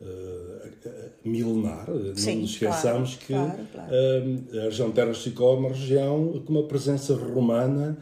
[0.00, 0.68] uh,
[1.24, 1.86] milenar.
[2.14, 4.60] Sim, não nos esqueçamos claro, que claro, claro.
[4.60, 7.98] a região de Terra Chicó é uma região com uma presença romana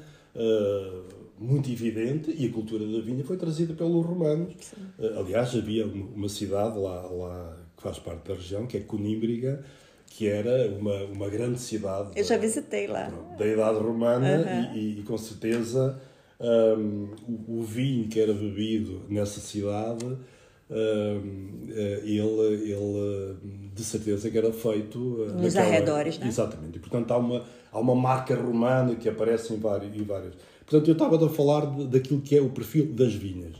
[1.38, 4.54] muito evidente e a cultura da vinha foi trazida pelos romanos.
[4.98, 9.62] Eh, aliás, havia uma cidade lá, lá que faz parte da região, que é Conímbriga,
[10.06, 12.10] que era uma, uma grande cidade.
[12.16, 13.12] Eu já visitei lá.
[13.38, 14.76] Da Idade Romana uhum.
[14.76, 16.00] e, e, com certeza
[16.40, 23.36] um, o, o, vinho que era bebido nessa cidade, um, eh, ele, ele
[23.74, 25.74] de certeza que era feito eh, nos naquela...
[25.74, 26.28] arredores, não é?
[26.28, 26.78] Exatamente.
[26.78, 29.94] E portanto há uma, há uma marca romana que aparece em vários.
[29.94, 30.34] Em vários
[30.66, 33.54] Portanto, eu estava a falar daquilo que é o perfil das vinhas.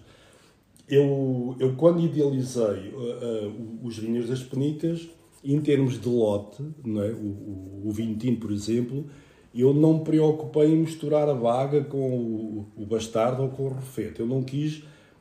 [0.89, 5.09] Eu, eu quando idealizei uh, uh, os vinhos das Penicas,
[5.45, 7.11] em termos de lote, não é?
[7.11, 9.07] o, o, o vinho tinto, por exemplo,
[9.55, 13.75] eu não me preocupei em misturar a vaga com o, o bastardo ou com o
[13.75, 14.21] refete.
[14.21, 14.79] Eu não quis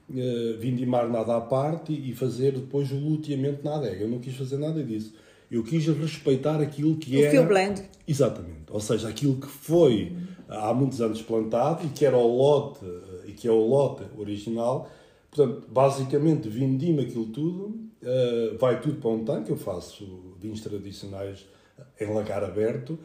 [0.09, 4.03] uh, vindimar nada à parte e fazer depois o luteamento na adega.
[4.03, 5.13] Eu não quis fazer nada disso.
[5.49, 7.31] Eu quis respeitar aquilo que o era...
[7.31, 7.83] Fio blend.
[8.07, 8.65] Exatamente.
[8.71, 10.11] Ou seja, aquilo que foi
[10.47, 12.85] há muitos anos plantado e que era o lote
[13.25, 14.89] e que é o lote original.
[15.31, 17.65] Portanto, basicamente vindimo aquilo tudo,
[18.01, 21.45] uh, vai tudo para um tanque, eu faço vinhos tradicionais
[21.99, 22.97] em lagar aberto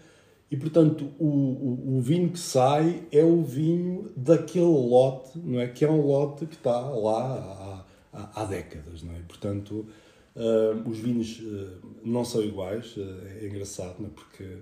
[0.50, 5.68] e, portanto, o, o, o, vinho que sai é o vinho daquele lote, não é?
[5.68, 9.20] Que é um lote que está lá há, há, há décadas, não é?
[9.29, 9.87] Portanto,
[10.35, 12.96] uh, os vinhos uh, não são iguais,
[13.40, 14.11] é engraçado, não é?
[14.11, 14.59] Porque eh,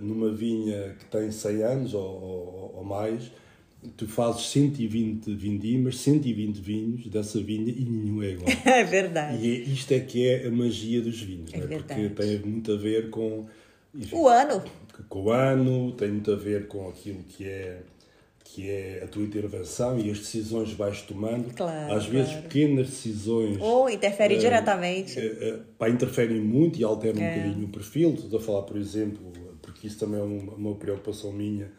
[0.00, 3.30] numa vinha que tem 100 anos ou, ou, ou, mais,
[3.96, 8.48] tu fazes 120 vindimas, 120 vinhos dessa vinha e nenhum é igual.
[8.64, 9.44] É verdade.
[9.44, 11.66] E é, isto é que é a magia dos vinhos, é, é?
[11.66, 13.46] porque tem muito a ver com.
[13.94, 14.62] Enfim, o ano.
[15.08, 17.82] Com o ano, tem muito a ver com aquilo que é
[18.54, 21.52] que é a tua intervenção e as decisões que vais tomando.
[21.54, 22.42] Claro, Às vezes claro.
[22.44, 23.58] pequenas decisões.
[23.60, 25.18] Ou interfere uh, diretamente.
[25.18, 27.24] Uh, uh, pá, interferem muito e alteram é.
[27.24, 28.14] um bocadinho o perfil.
[28.14, 29.27] Estou a falar, por exemplo,
[29.78, 31.70] porque isso também é uma, preocupação minha,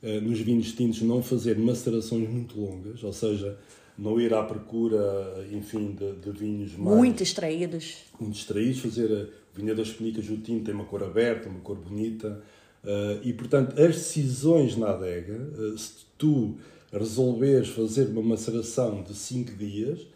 [0.00, 3.58] uh, nos vinhos tintos não fazer macerações muito longas, ou seja,
[3.98, 6.96] não ir à procura, enfim, de, de vinhos mais...
[6.96, 7.96] Muito extraídos.
[8.18, 11.76] Muito extraídos, fazer a vinha das penicas, o tinto tem uma cor aberta, uma cor
[11.76, 12.40] bonita,
[12.84, 15.36] uh, e portanto as decisões na adega,
[15.76, 16.56] se tu
[16.92, 20.06] resolveres fazer uma maceração de 5 dias,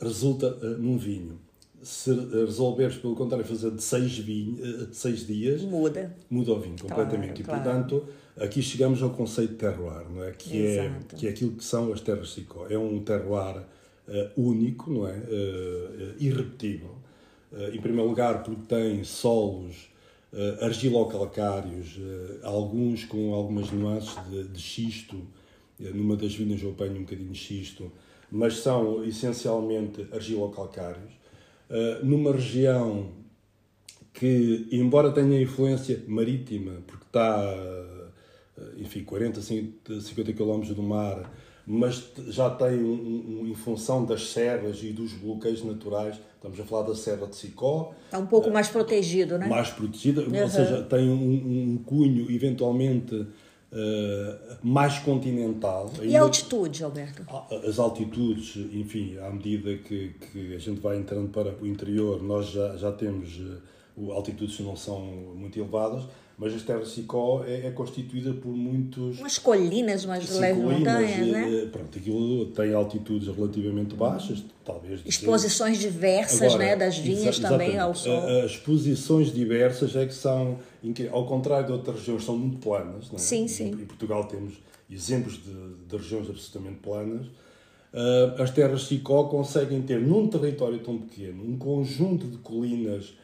[0.00, 1.38] resulta num vinho
[1.82, 6.14] se resolveres, pelo contrário, fazer de seis, vinho, eh, seis dias, muda.
[6.28, 7.42] muda o vinho completamente.
[7.42, 10.32] Claro, e, portanto, aqui chegamos ao conceito de terroir, não é?
[10.32, 12.66] Que, é, que é aquilo que são as terras Sicó.
[12.68, 13.64] É um terroir uh,
[14.36, 15.12] único, não é?
[15.12, 16.96] Uh, irrepetível.
[17.52, 19.88] Uh, em primeiro lugar, porque tem solos
[20.32, 21.98] uh, argilocalcários,
[22.42, 25.16] alguns com algumas nuances de, de xisto.
[25.78, 27.90] numa das vinhas eu apanho um bocadinho de xisto,
[28.30, 31.27] mas são essencialmente argilocalcários uh,
[32.02, 33.18] numa região
[34.18, 41.30] que, embora tenha influência marítima, porque está, uh, enfim, 40, 50 km do mar,
[41.64, 46.64] mas já tem, um, um, em função das serras e dos bloqueios naturais, estamos a
[46.64, 47.94] falar da Serra de Sicó.
[48.06, 49.48] Está um pouco uh, mais protegido, não é?
[49.48, 50.42] Mais protegida, uhum.
[50.42, 53.24] ou seja, tem um, um cunho eventualmente
[53.70, 55.92] Uh, mais continental.
[56.00, 57.22] E a altitude, Alberto?
[57.28, 62.22] Ah, as altitudes, enfim, à medida que, que a gente vai entrando para o interior,
[62.22, 63.38] nós já, já temos
[63.96, 66.04] uh, altitudes que não são muito elevadas,
[66.38, 69.18] mas as terras de Sicó é, é constituída por muitos...
[69.18, 71.62] Umas colinas, umas leves montanhas, né?
[71.62, 75.00] Eh, pronto, aquilo tem altitudes relativamente baixas, talvez...
[75.04, 76.76] Exposições diversas, Agora, né?
[76.76, 78.24] Das vinhas também ao sol.
[78.44, 80.60] As exposições diversas é que são,
[81.10, 83.18] ao contrário de outras regiões, são muito planas, é?
[83.18, 83.72] Sim, sim.
[83.72, 84.54] Em Portugal temos
[84.88, 87.26] exemplos de, de regiões absolutamente planas.
[87.26, 93.14] Uh, as terras Sicó conseguem ter, num território tão pequeno, um conjunto de colinas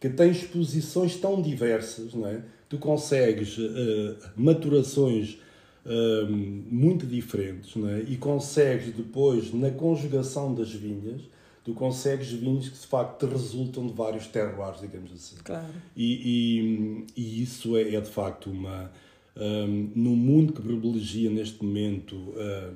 [0.00, 2.42] que têm exposições tão diversas, não é?
[2.68, 5.38] Tu consegues uh, maturações
[5.84, 8.00] uh, muito diferentes não é?
[8.00, 11.22] e consegues depois, na conjugação das vinhas,
[11.64, 15.36] tu consegues vinhos que de facto te resultam de vários terroirs, digamos assim.
[15.42, 15.72] Claro.
[15.96, 18.92] E, e, e isso é, é, de facto uma.
[19.36, 22.14] Um, no mundo que privilegia neste momento.
[22.14, 22.72] Uh,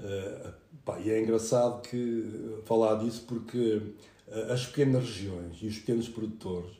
[0.00, 0.52] uh,
[0.84, 3.80] pá, e é engraçado que falar disso porque
[4.48, 6.79] as pequenas regiões e os pequenos produtores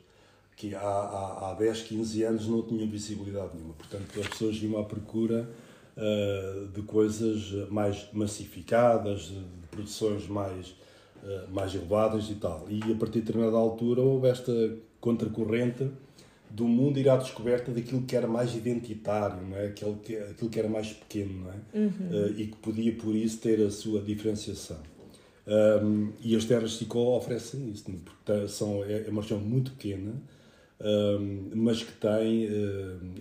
[0.61, 3.73] que há, há, há 10, 15 anos não tinham visibilidade nenhuma.
[3.73, 5.49] Portanto, as pessoas iam à procura
[5.97, 10.67] uh, de coisas mais massificadas, de, de produções mais,
[11.23, 12.67] uh, mais elevadas e tal.
[12.69, 14.53] E a partir de determinada altura houve esta
[14.99, 15.89] contracorrente
[16.47, 19.67] do mundo ir à descoberta daquilo que era mais identitário, não é?
[19.67, 21.55] aquilo, que, aquilo que era mais pequeno não é?
[21.73, 21.89] Uhum.
[21.89, 24.77] Uh, e que podia, por isso, ter a sua diferenciação.
[25.47, 27.93] Um, e as terras de Sicó oferecem isso, é?
[28.05, 30.13] porque são, é, é uma região muito pequena,
[31.53, 32.47] mas que tem,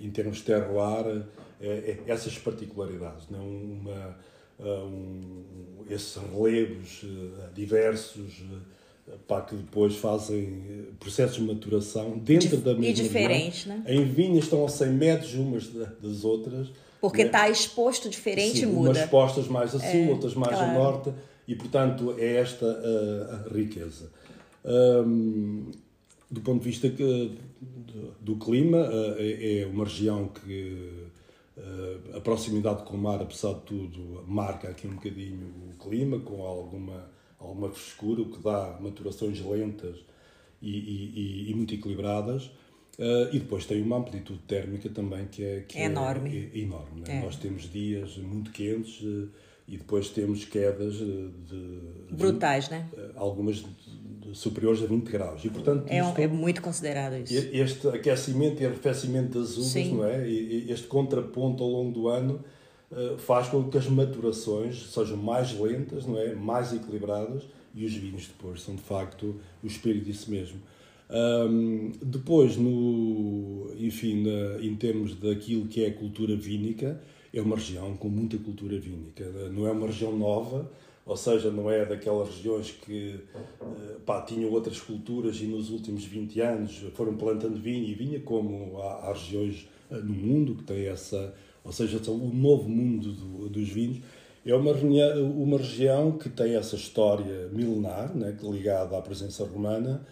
[0.00, 1.24] em termos terroir,
[1.60, 4.16] é, é, essas particularidades, não uma,
[4.58, 5.44] um,
[5.88, 7.04] esses relevos
[7.54, 8.42] diversos
[9.26, 13.82] pá, que depois fazem processos de maturação dentro da mesma E diferentes, né?
[13.86, 16.68] Em vinhas estão a 100 metros umas das outras.
[17.00, 17.50] Porque está né?
[17.50, 18.90] exposto diferente Sim, e muda.
[18.90, 20.70] Umas postas mais a sul, é, outras mais claro.
[20.70, 21.12] a norte,
[21.48, 24.10] e portanto é esta a, a riqueza.
[24.64, 25.70] Um,
[26.30, 31.08] do ponto de vista que, do, do clima, eh, é, é uma região que
[31.56, 36.18] eh, a proximidade com o mar, apesar de tudo, marca aqui um bocadinho o clima,
[36.20, 39.98] com alguma, alguma frescura, o que dá maturações lentas
[40.62, 42.50] e, e, e muito equilibradas.
[42.98, 46.50] Uh, e depois tem uma amplitude térmica também que é, que é enorme.
[46.52, 47.22] É, é enorme né?
[47.24, 49.30] Nós temos dias muito quentes uh,
[49.66, 51.80] e depois temos quedas de.
[52.10, 52.90] brutais, né?
[53.16, 53.64] Algumas
[54.34, 55.44] superiores a 20 graus.
[55.44, 57.34] E, portanto, é, isto, é muito considerado isso.
[57.52, 59.94] Este aquecimento e arrefecimento das uvas, Sim.
[59.94, 60.28] não é?
[60.28, 62.44] E este contraponto ao longo do ano
[62.90, 66.34] uh, faz com que as maturações sejam mais lentas, não é?
[66.34, 70.60] Mais equilibradas e os vinhos depois são de facto o espírito disso mesmo.
[71.10, 77.00] Um, depois, no, enfim, na, em termos daquilo que é a cultura vínica,
[77.32, 79.24] é uma região com muita cultura vínica.
[79.52, 80.70] Não é uma região nova,
[81.04, 86.04] ou seja, não é daquelas regiões que eh, pá, tinham outras culturas e nos últimos
[86.04, 90.64] 20 anos foram plantando vinho e vinha, como há, há regiões eh, no mundo que
[90.64, 91.34] têm essa,
[91.64, 93.98] ou seja, são o novo mundo do, dos vinhos.
[94.44, 100.06] É uma, uma região que tem essa história milenar, né, ligada à presença romana,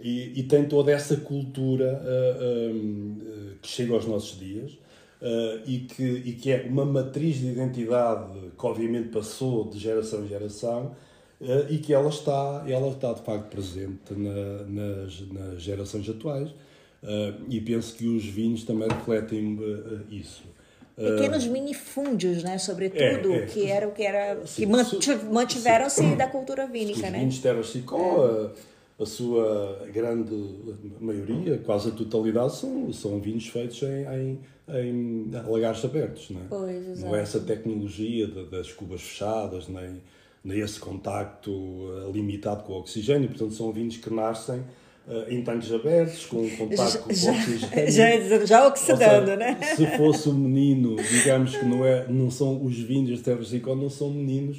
[0.00, 4.76] e, e tem toda essa cultura uh, que chega aos nossos dias
[5.20, 10.24] uh, e, que, e que é uma matriz de identidade que obviamente passou de geração
[10.24, 10.96] em geração
[11.40, 16.50] uh, e que ela está, ela está de facto presente na, nas, nas gerações atuais
[16.50, 19.58] uh, e penso que os vinhos também refletem
[20.10, 20.42] isso.
[20.96, 22.58] Pequenos minifúndios, né?
[22.58, 23.46] Sobretudo, é, é.
[23.46, 27.20] que era o que era sim, que mantiveram-se da cultura vínica, os né?
[27.20, 28.50] Vinhos Terra Chicó,
[29.00, 30.34] a sua grande
[31.00, 34.38] maioria, quase a totalidade, são, são vinhos feitos em, em,
[34.68, 36.28] em lagares abertos.
[36.28, 40.02] Não é, pois, não é essa tecnologia de, das cubas fechadas, nem,
[40.44, 43.28] nem esse contacto uh, limitado com o oxigênio.
[43.30, 47.90] Portanto, são vinhos que nascem uh, em tanques abertos, com contato com o oxigênio.
[47.90, 49.58] Já, já oxidando, seja, né?
[49.76, 53.40] Se fosse um menino, digamos que não, é, não são os vinhos de Terra
[53.74, 54.58] não são meninos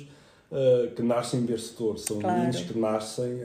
[0.51, 2.39] uh, que nascem bercetor, são claro.
[2.39, 3.39] meninos que nascem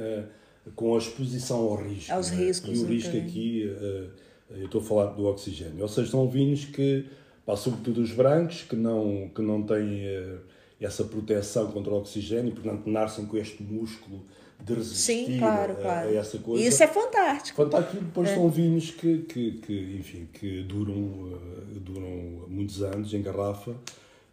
[0.75, 2.13] com a exposição ao risco.
[2.13, 2.45] Aos né?
[2.45, 2.79] riscos.
[2.79, 4.11] E o risco aqui, uh,
[4.51, 5.83] eu estou a falar do oxigênio.
[5.83, 7.07] Ou seja, são vinhos que,
[7.45, 10.39] pá, sobretudo os brancos, que não, que não têm uh,
[10.81, 14.23] essa proteção contra o oxigênio, portanto, nascem com este músculo
[14.63, 16.09] de resistir Sim, claro, a, claro.
[16.09, 16.67] a, essa coisa.
[16.67, 17.63] Isso é fantástico.
[17.63, 18.03] Fantástico.
[18.03, 18.35] Depois é.
[18.35, 23.75] são vinhos que, que, que, enfim, que duram, uh, duram muitos anos em garrafa.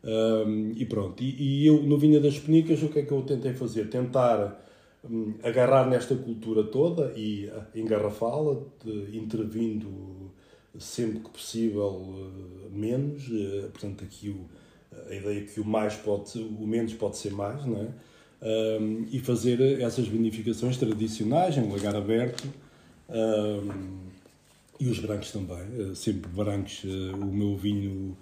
[0.03, 1.23] Um, e pronto.
[1.23, 3.89] E, e, eu, no Vinha das Penicas, o que é que eu tentei fazer?
[3.89, 4.62] Tentar
[5.43, 8.62] agarrar nesta cultura toda e ah, engarrafá-la,
[9.12, 10.32] intervindo
[10.80, 13.30] sempre que possível eh, menos.
[13.32, 14.45] Eh, portanto, aqui o,
[15.10, 17.88] a ideia que o mais pode, o menos pode ser mais, não é?
[18.45, 22.45] Um, e fazer essas vinificações tradicionais em lagar aberto
[23.08, 24.10] um,
[24.78, 26.84] E os brancos também, uh, sempre brancos.
[26.84, 28.18] Uh, o meu vinho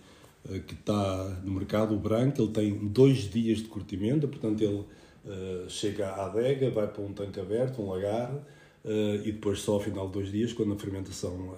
[0.68, 4.84] que está no mercado, o branco, ele tem dois dias de curtimento, portanto ele
[5.67, 8.34] chega à adega, vai para um tanque aberto, um lagar,
[9.24, 11.55] e depois só ao final de dois dias, quando a fermentação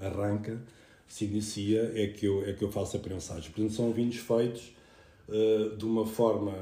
[0.00, 0.58] arranca,
[1.06, 3.50] se inicia, é que eu, é que eu faço a prensagem.
[3.50, 4.72] Portanto, são vinhos feitos
[5.76, 6.54] de uma forma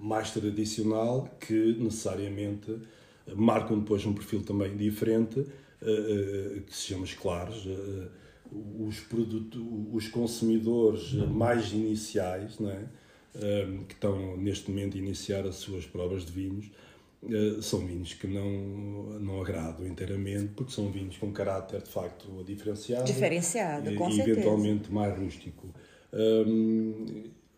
[0.00, 2.74] mais tradicional que necessariamente
[3.36, 5.44] marcam depois um perfil também diferente
[5.82, 8.08] eh, eh, que se chama claros eh,
[8.50, 9.60] os produtos
[9.92, 12.88] os consumidores mais iniciais né
[13.88, 16.70] que estão neste momento a iniciar as suas provas de vinhos.
[17.60, 23.04] São vinhos que não não agradam inteiramente porque são vinhos com caráter de facto diferenciado
[23.04, 25.68] diferenciado com e, eventualmente mais rústico.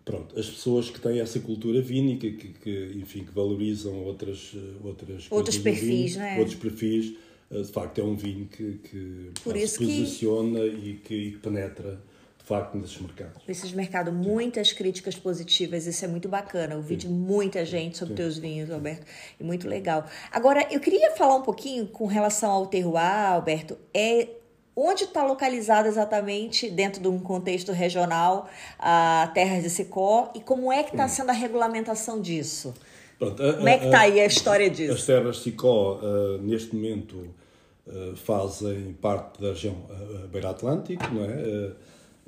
[0.05, 4.53] Pronto, as pessoas que têm essa cultura vínica, que, que enfim, que valorizam outras
[4.83, 6.39] outras outros perfis, vinho, é?
[6.41, 7.14] Outros perfis,
[7.51, 9.31] eh, de facto é um vinho que, que
[9.68, 10.66] se posiciona que...
[10.66, 12.03] e que, que penetra
[12.43, 13.43] de facto nesses mercados.
[13.47, 16.74] Nesses mercados, muitas críticas positivas, isso é muito bacana.
[16.74, 18.16] Ouvi de muita gente sobre Sim.
[18.16, 19.07] teus vinhos, Alberto,
[19.38, 20.05] e muito legal.
[20.30, 23.78] Agora, eu queria falar um pouquinho com relação ao terroir, Alberto.
[23.95, 24.28] É
[24.74, 30.72] Onde está localizada exatamente, dentro de um contexto regional, a terra de Sicó e como
[30.72, 32.72] é que está sendo a regulamentação disso?
[33.18, 34.95] Pronto, a, como é que está aí a história disso?
[34.95, 37.34] As terras de Sicó, uh, neste momento,
[37.86, 41.72] uh, fazem parte da região uh, Beira Atlântico, não é?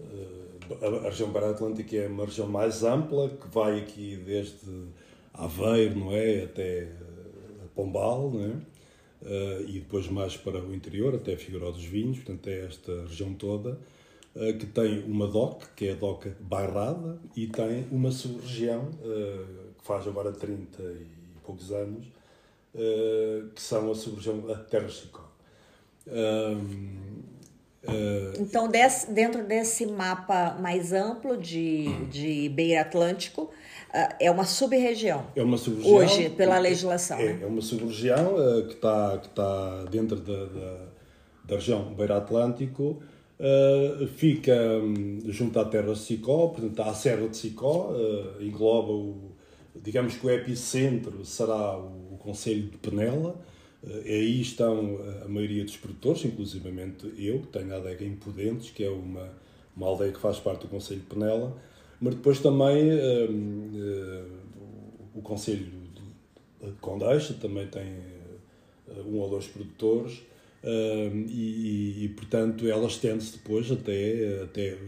[0.01, 4.89] A região Beira Atlântico é uma região mais ampla, que vai aqui desde
[5.33, 6.45] Aveiro, não é?
[6.45, 6.89] Até
[7.75, 8.75] Pombal, não é?
[9.25, 13.35] uh, e depois mais para o interior, até Figueiró dos Vinhos, portanto é esta região
[13.35, 13.79] toda,
[14.35, 19.75] uh, que tem uma DOC, que é a DOC Bairrada, e tem uma sub-região, uh,
[19.77, 21.07] que faz agora 30 e
[21.45, 22.07] poucos anos,
[23.55, 25.31] que são a sub-região Terra Chicó.
[28.41, 33.51] Então, desse, dentro desse mapa mais amplo de, de Beira Atlântico,
[34.19, 35.27] é uma sub-região.
[35.37, 35.97] É uma sub-região.
[35.97, 37.19] Hoje, pela legislação.
[37.19, 40.77] É, é uma sub-região uh, que está que tá dentro da, da,
[41.45, 43.03] da região Beira Atlântico.
[44.17, 47.93] Fica um, junto à terra de Sicó, portanto, à Serra de Sicó,
[48.41, 49.33] engloba o,
[49.75, 53.37] digamos que o epicentro será o, o Conselho de Penela,
[54.05, 58.91] aí estão a maioria dos produtores, inclusivamente eu, que tenho a adega Impudentes, que é
[58.91, 59.31] uma,
[59.77, 61.57] uma aldeia que faz parte do Conselho de Penela,
[62.01, 64.27] mas depois também uh, uh,
[65.15, 65.67] o Conselho
[66.63, 67.85] de Condeixa também tem
[69.07, 70.23] um ou dois produtores
[71.29, 74.79] e, e, portanto ela estende-se depois até, até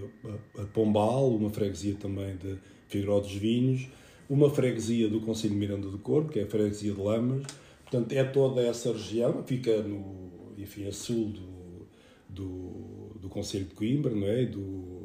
[0.58, 2.56] a Pombal, uma freguesia também de
[2.88, 3.86] Figueiró dos Vinhos,
[4.28, 7.42] uma freguesia do Conselho de Miranda do Corpo, que é a freguesia de Lamas.
[7.88, 11.86] Portanto, é toda essa região, fica no, enfim, a sul do,
[12.28, 14.44] do, do Conselho de Coimbra, não é?
[14.44, 14.96] Do,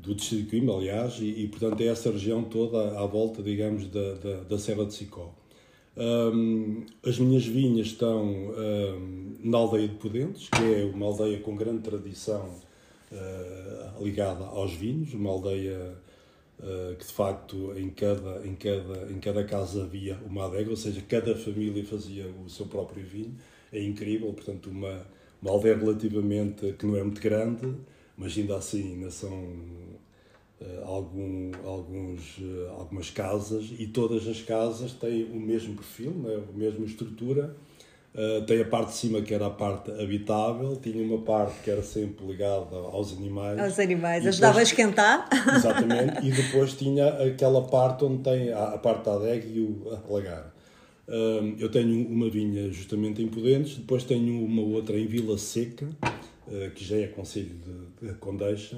[0.00, 3.86] do distrito de Coimbra, aliás, e, e, portanto é essa região toda à volta, digamos,
[3.88, 5.34] da, da, da Serra de Sicó.
[5.96, 11.54] Um, as minhas vinhas estão um, na aldeia de Pudentes, que é uma aldeia com
[11.54, 12.48] grande tradição
[13.12, 15.96] uh, ligada aos vinhos, uma aldeia
[16.98, 21.00] que de facto em cada, em, cada, em cada casa havia uma adega, ou seja,
[21.08, 23.34] cada família fazia o seu próprio vinho.
[23.72, 25.06] É incrível, portanto, uma,
[25.40, 27.74] uma aldeia relativamente que não é muito grande,
[28.16, 29.32] mas ainda assim ainda são
[30.60, 36.42] uh, algum, alguns, uh, algumas casas e todas as casas têm o mesmo perfil, né,
[36.48, 37.56] a mesma estrutura.
[38.12, 41.70] Uh, tem a parte de cima que era a parte habitável, tinha uma parte que
[41.70, 43.58] era sempre ligada aos animais.
[43.58, 45.28] Aos animais, ajudava depois, a esquentar.
[45.54, 50.12] Exatamente, e depois tinha aquela parte onde tem a, a parte da adega e o
[50.12, 50.52] lagar.
[51.06, 55.86] Uh, eu tenho uma vinha justamente em Pudentes, depois tenho uma outra em Vila Seca,
[55.86, 57.54] uh, que já é Conselho
[58.00, 58.76] de, de Condeixa,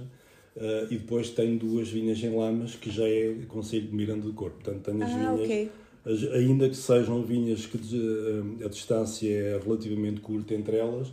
[0.54, 4.34] Uh, e depois tenho duas vinhas em Lamas, que já é Conselho de Miranda do
[4.34, 4.62] Corpo.
[4.62, 5.70] Portanto, tenho as ah, vinhas, okay.
[6.04, 11.08] Ainda que sejam vinhas que uh, a distância é relativamente curta entre elas,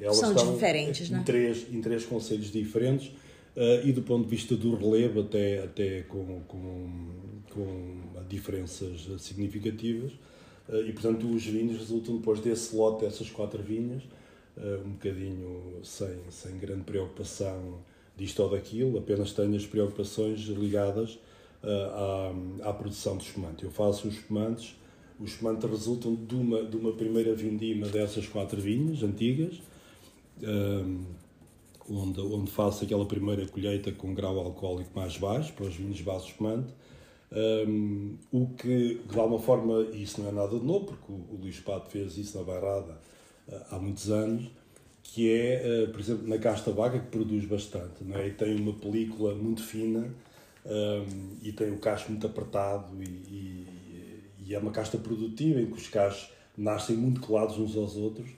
[0.00, 1.22] elas São diferentes, em, não é?
[1.22, 3.08] três, em três conselhos diferentes.
[3.54, 6.90] Uh, e do ponto de vista do relevo, até, até com, com,
[7.50, 7.96] com
[8.28, 10.12] diferenças significativas.
[10.88, 14.02] e, portanto, os vinhos resultam depois desse lote, dessas quatro vinhas,
[14.86, 17.80] um bocadinho sem, sem grande preocupação
[18.16, 21.18] disto ou daquilo, apenas tenho as preocupações ligadas
[21.64, 23.64] à, à produção de espumante.
[23.64, 24.76] Eu faço os espumantes,
[25.18, 29.60] os espumantes resultam de uma, de uma primeira vindima dessas quatro vinhas antigas,
[30.42, 31.04] uh,
[31.88, 36.26] onde, onde faço aquela primeira colheita com grau alcoólico mais baixo, para os vinhos base
[36.26, 36.72] espumante.
[37.66, 41.38] Um, o que, de alguma forma, isso não é nada de novo, porque o, o
[41.40, 43.00] Luís Pato fez isso na Barrada
[43.70, 44.50] há muitos anos,
[45.02, 48.28] que é, por exemplo, na Casta Vaga, que produz bastante, não é?
[48.28, 50.12] e tem uma película muito fina
[50.64, 53.66] um, e tem o cacho muito apertado e, e,
[54.46, 58.30] e, é uma casta produtiva em que os cachos nascem muito colados uns aos outros.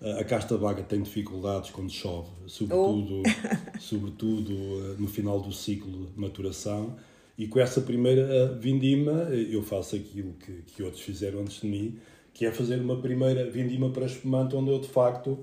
[0.00, 3.78] Uh, a casta vaga tem dificuldades quando chove, sobretudo, oh.
[3.78, 6.96] sobretudo uh, no final do ciclo de maturação.
[7.36, 11.96] E com essa primeira vindima, eu faço aquilo que, que outros fizeram antes de mim,
[12.34, 15.38] que é fazer uma primeira vindima para espumante, onde eu de facto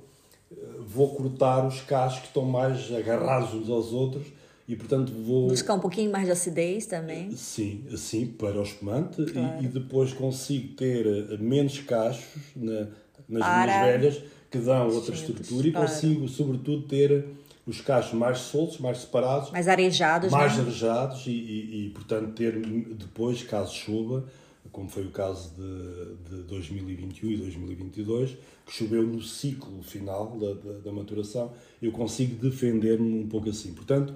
[0.86, 4.28] vou cortar os cachos que estão mais agarrados uns aos outros
[4.68, 7.32] e portanto vou buscar um pouquinho mais de acidez também.
[7.32, 9.24] Sim sim para o espumante.
[9.26, 9.62] Claro.
[9.62, 12.88] e, e, depois consigo ter eh, menos cachos na,
[13.30, 13.66] nas para...
[13.66, 15.68] minhas velhas que dão outra estrutura.
[15.68, 17.26] E consigo sobretudo ter
[17.68, 20.62] os cachos mais soltos mais separados mais arejados mais né?
[20.62, 24.24] arejados e, e, e, portanto ter depois caso chova
[24.72, 30.54] como foi o caso de, de 2021 e 2022 que choveu no ciclo final da,
[30.54, 33.74] da, da maturação eu consigo defender-me um pouco assim.
[33.74, 34.14] Portanto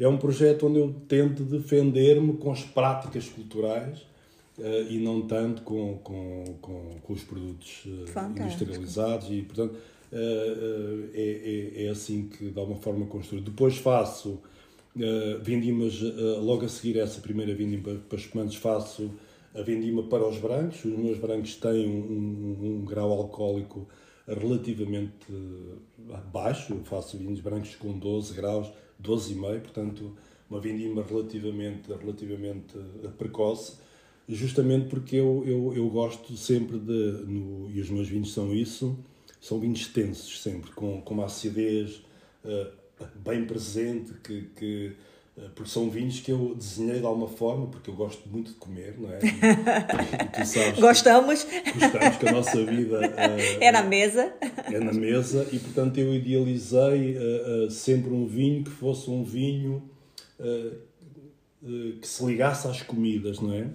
[0.00, 3.98] é um projeto onde eu tento defender-me com as práticas culturais
[4.58, 11.10] uh, e não tanto com, com, com, com os produtos uh, industrializados e portanto uh,
[11.12, 13.42] é, é, é, assim que de alguma forma construo.
[13.42, 14.40] Depois faço
[15.42, 16.00] vindimas
[16.42, 19.08] logo a seguir essa primeira vindima para espumantes faço
[19.54, 20.84] a vindima para os brancos.
[20.84, 23.86] Os meus brancos têm um, um, um grau alcoólico
[24.26, 25.28] relativamente
[26.32, 26.72] baixo.
[26.72, 28.68] Eu faço vinhos brancos com 12 graus
[29.02, 30.16] 12,5, portanto,
[30.48, 33.74] uma vindima relativamente, relativamente eh, precoce,
[34.28, 38.98] justamente porque eu, eu, eu gosto sempre de, no, e os meus vinhos são isso,
[39.40, 42.02] são vinhos tensos sempre, com, com uma acidez
[42.44, 42.70] uh,
[43.16, 44.92] bem presente, que, que
[45.54, 48.96] porque são vinhos que eu desenhei de alguma forma, porque eu gosto muito de comer,
[48.98, 49.18] não é?
[50.38, 51.44] E, e sabes gostamos.
[51.44, 54.32] Que, gostamos que a nossa vida uh, é na mesa.
[54.66, 57.16] É na mesa e, portanto, eu idealizei
[57.70, 59.82] sempre um vinho que fosse um vinho
[62.00, 63.68] que se ligasse às comidas, não é?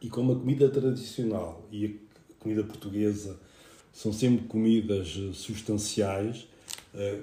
[0.00, 3.38] E como a comida tradicional e a comida portuguesa
[3.94, 6.46] são sempre comidas eh, substanciais,
[6.94, 7.20] eh,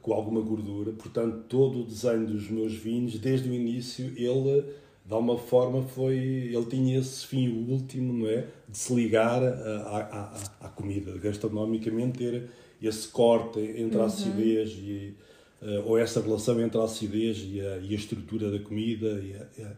[0.00, 0.92] com alguma gordura.
[0.92, 4.64] Portanto, todo o desenho dos meus vinhos, desde o início, ele,
[5.04, 6.16] de alguma forma, foi.
[6.16, 8.46] Ele tinha esse fim último, não é?
[8.68, 12.50] De se ligar à, à, à comida, gastronomicamente, ter
[12.82, 14.06] esse corte entre a uhum.
[14.06, 15.14] acidez e.
[15.62, 19.34] Uh, ou essa relação entre a acidez e a, e a estrutura da comida e
[19.62, 19.76] a,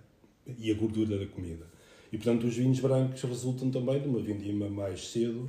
[0.58, 1.64] e a, gordura da comida.
[2.12, 5.48] E, portanto, os vinhos brancos resultam também de uma vindima mais cedo,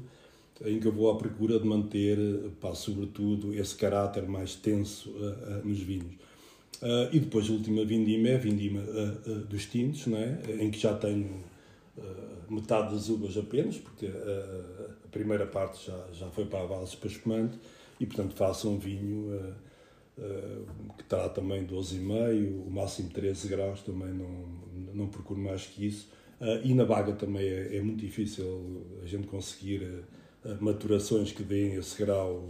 [0.66, 2.18] em que eu vou à procura de manter,
[2.60, 6.16] pá, sobretudo, esse caráter mais tenso uh, uh, nos vinhos.
[6.82, 8.82] Uh, e depois a última vindima é a vindima
[9.50, 10.40] dos tintos, não é?
[10.60, 11.44] em que já tenho
[12.50, 17.10] metade das uvas apenas, porque a primeira parte já, já foi para a base para
[17.10, 17.58] espumante,
[18.00, 19.56] e portanto faço um vinho
[20.98, 24.46] que terá também 12,5, o máximo 13 graus, também não,
[24.94, 26.08] não procuro mais que isso.
[26.64, 29.82] e na baga também é, é muito difícil a gente conseguir
[30.60, 32.44] maturações que deem esse grau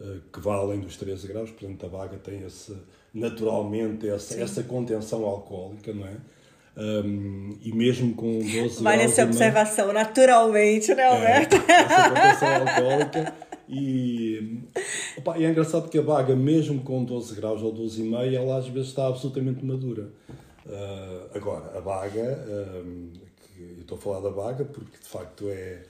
[0.00, 2.74] eh, que vá além dos 13 graus, portanto a vaga tem esse,
[3.12, 6.16] naturalmente essa, essa contenção alcoólica, não é?
[6.76, 11.56] Um, e mesmo com 12 vale essa observação, naturalmente, né, Alberto?
[11.56, 13.34] É, essa contenção alcoólica.
[13.68, 14.62] E,
[15.18, 18.68] opa, e é engraçado que a vaga, mesmo com 12 graus ou 12,5, ela às
[18.68, 20.08] vezes está absolutamente madura.
[20.64, 22.44] Uh, agora, a vaga,
[22.84, 23.12] um,
[23.58, 25.82] eu estou a falar da vaga porque de facto é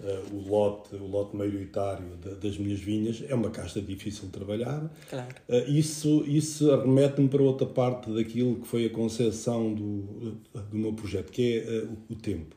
[0.00, 4.90] Uh, o lote, o lote maioritário das minhas vinhas é uma casta difícil de trabalhar.
[5.08, 5.28] Claro.
[5.48, 10.92] Uh, isso isso remete-me para outra parte daquilo que foi a concepção do, do meu
[10.92, 12.56] projeto, que é uh, o, tempo.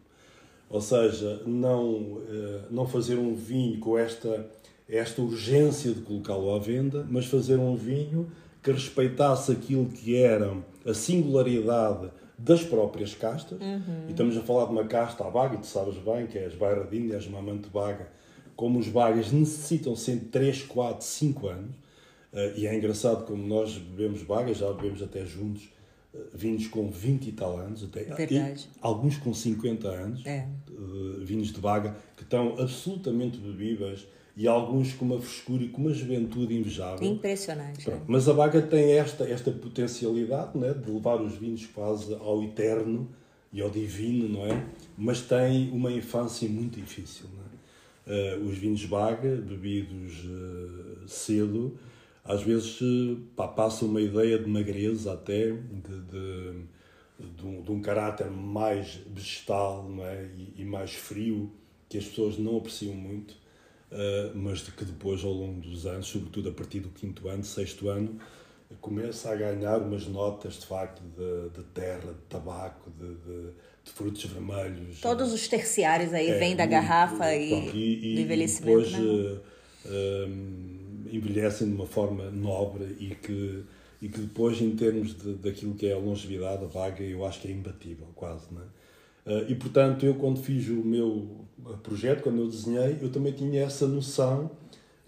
[0.67, 2.21] Ou seja, não,
[2.69, 4.49] não fazer um vinho com esta,
[4.89, 8.29] esta urgência de colocá-lo à venda, mas fazer um vinho
[8.61, 13.59] que respeitasse aquilo que era a singularidade das próprias castas.
[13.59, 14.07] Uhum.
[14.07, 16.45] E estamos a falar de uma casta à baga, e tu sabes bem que é
[16.45, 18.09] as Bairradinhas, uma amante baga.
[18.55, 21.75] Como os bagas necessitam sempre 3, 4, 5 anos.
[22.33, 25.69] Uh, e é engraçado como nós bebemos bagas, já bebemos até juntos,
[26.13, 28.69] uh, vinhos com 20 e tal anos, até, Verdade.
[28.69, 30.45] E, alguns com 50 anos, é.
[30.69, 34.05] uh, vinhos de baga, que estão absolutamente bebíveis
[34.37, 37.05] e alguns com uma frescura e com uma juventude invejável.
[37.07, 37.89] Impressionante.
[37.89, 37.99] É.
[38.05, 43.09] Mas a Baga tem esta, esta potencialidade né, de levar os vinhos quase ao eterno
[43.51, 44.63] e ao divino, não é?
[44.95, 47.25] Mas tem uma infância muito difícil.
[47.33, 48.37] Não é?
[48.37, 51.75] Uh, os vinhos Baga, bebidos uh, cedo,
[52.23, 56.61] às vezes uh, pá, passam uma ideia de magreza até, de, de,
[57.37, 60.29] de, um, de um caráter mais vegetal não é?
[60.37, 61.51] e, e mais frio,
[61.89, 63.46] que as pessoas não apreciam muito
[64.35, 67.89] mas de que depois, ao longo dos anos, sobretudo a partir do quinto ano, sexto
[67.89, 68.19] ano,
[68.81, 73.51] começa a ganhar umas notas de facto de, de terra, de tabaco, de, de,
[73.83, 74.99] de, frutos vermelhos.
[74.99, 78.81] Todos os terciários aí é, vêm da garrafa e, pronto, e, do envelhecimento.
[78.81, 79.41] E depois né?
[79.85, 83.63] uh, um, envelhecem de uma forma nobre e que,
[84.01, 87.39] e que depois, em termos de, daquilo que é a longevidade, a vaga, eu acho
[87.39, 88.47] que é imbatível, quase.
[88.51, 88.65] Não é?
[89.27, 91.45] Uh, e portanto, eu quando fiz o meu
[91.83, 94.49] projeto, quando eu desenhei, eu também tinha essa noção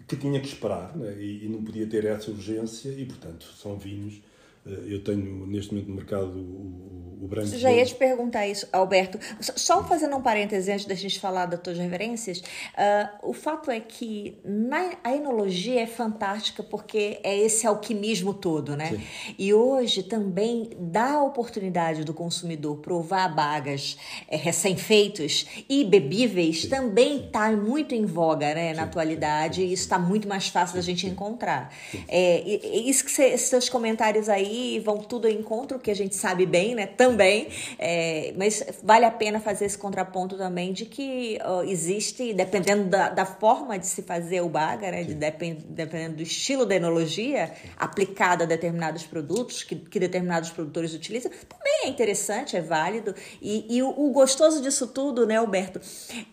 [0.06, 1.16] que tinha que esperar né?
[1.18, 4.29] e, e, não podia ter essa urgência e, portanto, são vinhos eh,
[4.64, 7.48] eu tenho neste momento no mercado o, o, o branco.
[7.56, 9.18] Já ia te perguntar isso, Alberto.
[9.40, 13.80] Só fazendo um parêntese antes da gente falar das tuas reverências, uh, o fato é
[13.80, 18.90] que na, a enologia é fantástica porque é esse alquimismo todo, né?
[18.90, 19.34] Sim.
[19.38, 23.96] E hoje também dá a oportunidade do consumidor provar bagas
[24.28, 29.84] é, recém-feitos e bebíveis, sim, também está muito em voga né, na atualidade e isso
[29.84, 31.74] está muito mais fácil da gente encontrar.
[32.06, 36.14] É, isso que cê, seus comentários aí aí vão tudo ao encontro, que a gente
[36.14, 36.86] sabe bem, né?
[36.86, 37.48] Também.
[37.78, 43.08] É, mas vale a pena fazer esse contraponto também de que ó, existe, dependendo da,
[43.08, 45.04] da, forma de se fazer o baga, né?
[45.04, 50.92] De, depend, dependendo do estilo da enologia aplicada a determinados produtos que, que determinados produtores
[50.92, 53.14] utilizam, também é interessante, é válido.
[53.40, 55.80] E, e o, o gostoso disso tudo, né, Alberto,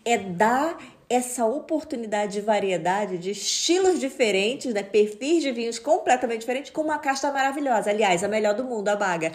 [0.04, 4.82] é dar essa oportunidade de variedade, de estilos diferentes, né?
[4.82, 7.90] perfis de vinhos completamente diferentes, com uma casta maravilhosa.
[7.90, 9.32] Aliás, a melhor do mundo, a Baga.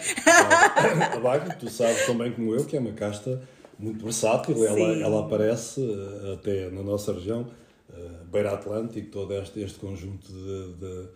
[1.12, 3.42] a Baga, tu sabes também como eu, que é uma casta
[3.76, 4.64] muito versátil.
[4.64, 7.46] Ela, ela aparece eh, até na nossa região,
[7.92, 11.08] eh, Beira Atlântico, todo este, este conjunto de, de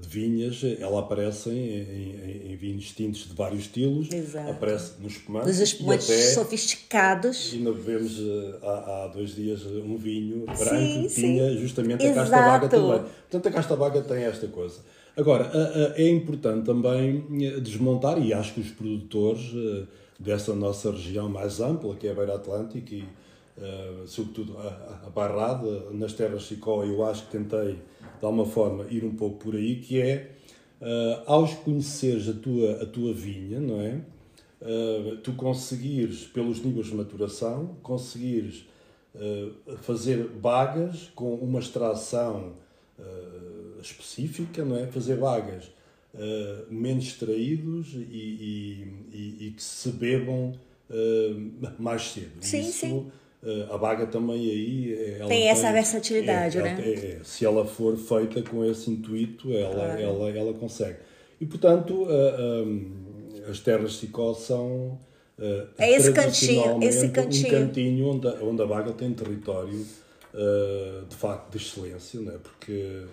[0.00, 4.50] de vinhas, ela aparece em, em, em, vinhos distintos de vários estilos, Exato.
[4.50, 5.48] aparece nos espumantes.
[5.48, 7.52] Nos espumantes e até, sofisticados.
[7.52, 11.20] E ainda bebemos uh, há, há, dois dias um vinho branco sim, que sim.
[11.22, 12.20] tinha justamente Exato.
[12.20, 13.00] a casta vaga também.
[13.00, 14.80] Portanto, a casta vaga tem esta coisa.
[15.16, 15.50] Agora,
[15.96, 17.26] é importante também
[17.60, 19.52] desmontar, e acho que os produtores
[20.18, 23.04] dessa nossa região mais ampla, que é a Beira Atlântica e
[24.06, 27.78] sobretudo a, a Barrada, nas terras Chicó, eu acho que tentei
[28.20, 30.30] de alguma forma, ir um pouco por aí, que é,
[30.80, 34.00] uh, aos conheceres a tua, a tua vinha, não é?
[34.60, 38.66] Uh, tu conseguires, pelos níveis de maturação, conseguires
[39.14, 42.52] uh, fazer bagas com uma extração
[43.80, 44.86] específica, não é?
[44.86, 45.72] Fazer bagas
[46.68, 50.52] menos extraídos e, e, e, e, que se bebam
[51.78, 52.32] mais cedo.
[52.42, 53.10] Sim, Isso, sim
[53.70, 56.78] a baga também aí tem, tem essa versatilidade, é, né?
[56.78, 60.00] É, é, se ela for feita com esse intuito, ela, claro.
[60.00, 60.98] ela, ela consegue.
[61.40, 62.92] E portanto, uh, um,
[63.48, 64.98] as terras de Sicó são
[65.78, 67.46] é esse cantinho, esse cantinho.
[67.46, 69.86] um cantinho onde, onde a baga tem território
[71.08, 72.38] de facto de excelência, né?
[72.42, 73.04] porque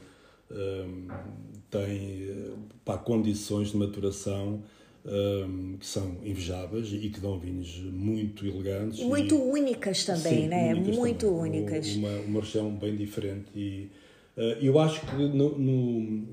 [1.71, 2.53] tem
[2.83, 4.61] pá, condições de maturação
[5.07, 8.99] um, que são invejáveis e que dão vinhos muito elegantes.
[8.99, 10.73] Muito e, únicas também, sim, né?
[10.73, 11.41] Únicas muito também.
[11.41, 11.95] únicas.
[11.95, 13.45] Uma, uma região bem diferente.
[13.55, 13.89] E
[14.35, 16.23] uh, eu acho que no, no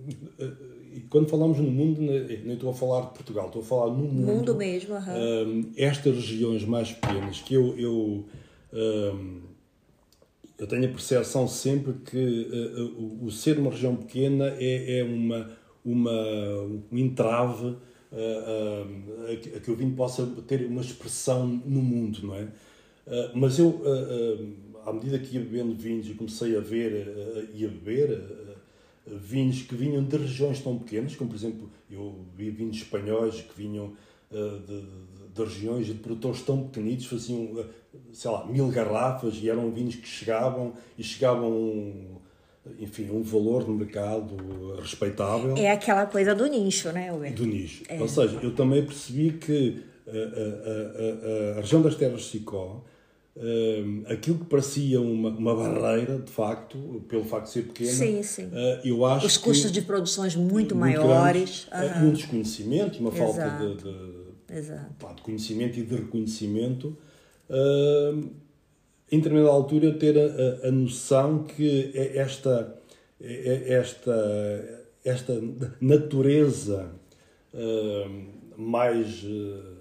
[0.40, 0.74] uh,
[1.08, 4.26] quando falamos no mundo, nem estou a falar de Portugal, estou a falar no mundo.
[4.26, 5.72] Mundo mesmo, uhum.
[5.76, 8.24] estas regiões mais pequenas, que eu, eu,
[10.56, 15.04] eu tenho a percepção sempre que uh, o, o, ser uma região pequena é, é
[15.04, 15.50] uma,
[15.84, 16.12] uma,
[16.92, 17.76] um entrave
[18.14, 22.48] a, a, que o vinho possa ter uma expressão no mundo, não é?
[23.34, 23.82] mas eu,
[24.86, 27.06] à medida que ia bebendo vinhos e comecei a ver
[27.52, 28.18] e a beber
[29.06, 33.54] vinhos que vinham de regiões tão pequenas, como por exemplo, eu vi vinhos espanhóis que
[33.54, 33.92] vinham
[34.30, 34.86] de, de,
[35.34, 37.64] de regiões de produtores tão pequenitos, faziam,
[38.12, 42.22] sei lá, mil garrafas e eram vinhos que chegavam e chegavam
[42.78, 44.36] enfim, um valor no mercado
[44.80, 45.54] respeitável.
[45.56, 47.34] É aquela coisa do nicho, né, Uber?
[47.34, 47.82] Do nicho.
[47.88, 48.00] É.
[48.00, 52.82] Ou seja, eu também percebi que a, a, a, a região das terras de Sicó,
[53.36, 58.22] um, aquilo que parecia uma, uma barreira, de facto, pelo facto de ser pequena, sim,
[58.22, 58.46] sim.
[58.46, 61.66] Uh, eu acho Os custos de produções muito, muito maiores.
[61.68, 62.08] Grandes, uhum.
[62.08, 63.32] Um desconhecimento, uma Exato.
[63.32, 66.96] falta de, de, pá, de, conhecimento e de reconhecimento.
[67.50, 68.30] Uh,
[69.10, 72.78] em determinada altura, ter a, a, a noção que é esta,
[73.20, 75.40] é, esta, esta
[75.80, 76.90] natureza
[77.52, 79.74] uh, mais uh,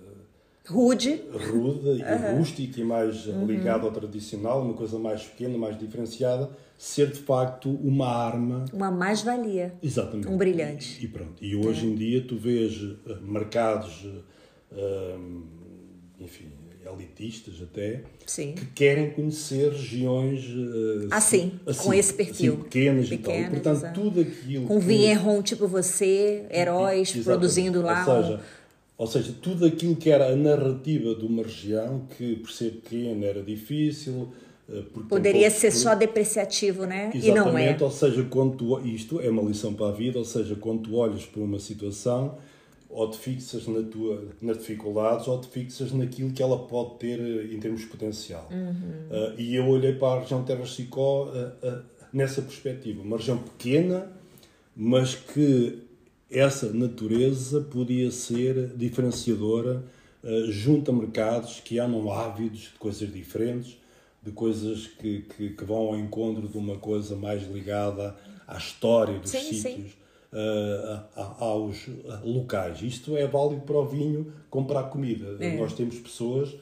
[0.68, 1.98] rude, rude uhum.
[1.98, 3.46] e rústica e mais uhum.
[3.46, 8.66] ligada ao tradicional, uma coisa mais pequena, mais diferenciada, ser de facto uma arma.
[8.74, 9.74] Uma mais-valia.
[9.82, 10.28] Exatamente.
[10.28, 11.00] Um brilhante.
[11.02, 11.44] E, e pronto.
[11.44, 11.90] E hoje é.
[11.90, 12.78] em dia tu vês
[13.22, 14.06] mercados,
[14.72, 15.44] uh,
[16.20, 16.52] enfim,
[16.86, 18.54] elitistas até, Sim.
[18.54, 22.54] que querem conhecer regiões uh, assim, assim, com esse perfil.
[22.54, 23.52] Assim, pequenas, pequenas, e tal.
[23.52, 24.02] Portanto, exato.
[24.02, 24.68] tudo aquilo.
[24.68, 24.86] Com que...
[24.86, 27.24] Vinheron tipo você, heróis Exatamente.
[27.24, 28.06] produzindo lá.
[28.06, 28.42] Ou seja,
[28.98, 33.26] ou seja, tudo aquilo que era a narrativa de uma região que, por ser pequena,
[33.26, 34.30] era difícil.
[34.70, 35.78] Eh, Poderia ser por...
[35.78, 37.12] só depreciativo, né?
[37.14, 37.78] Exatamente, e não é.
[37.80, 38.80] ou seja, quando tu...
[38.86, 42.38] isto é uma lição para a vida, ou seja, quando tu olhas para uma situação,
[42.94, 47.20] ou te fixas na tua, nas dificuldades, ou te fixas naquilo que ela pode ter
[47.20, 48.48] eh, em termos de potencial.
[48.52, 49.36] Uhum.
[49.36, 51.84] Uh, e eu olhei para a região Terra Chicó uh, uh,
[52.14, 53.02] nessa perspectiva.
[53.02, 54.12] Uma região pequena,
[54.76, 55.80] mas que
[56.30, 59.84] essa natureza podia ser diferenciadora
[60.48, 63.78] junto a mercados que andam ávidos de coisas diferentes,
[64.24, 68.16] de coisas que, que, que, vão ao encontro de uma coisa mais ligada
[68.48, 70.03] à história dos sim, sítios, sim.
[70.34, 71.00] Uh,
[71.40, 71.88] aos
[72.24, 72.82] locais.
[72.82, 75.38] Isto é válido para o vinho comprar comida.
[75.40, 75.56] É.
[75.56, 76.56] Nós temos pessoas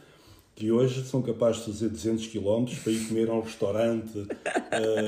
[0.55, 4.27] que hoje são capazes de fazer 200 km para ir comer a um restaurante uh,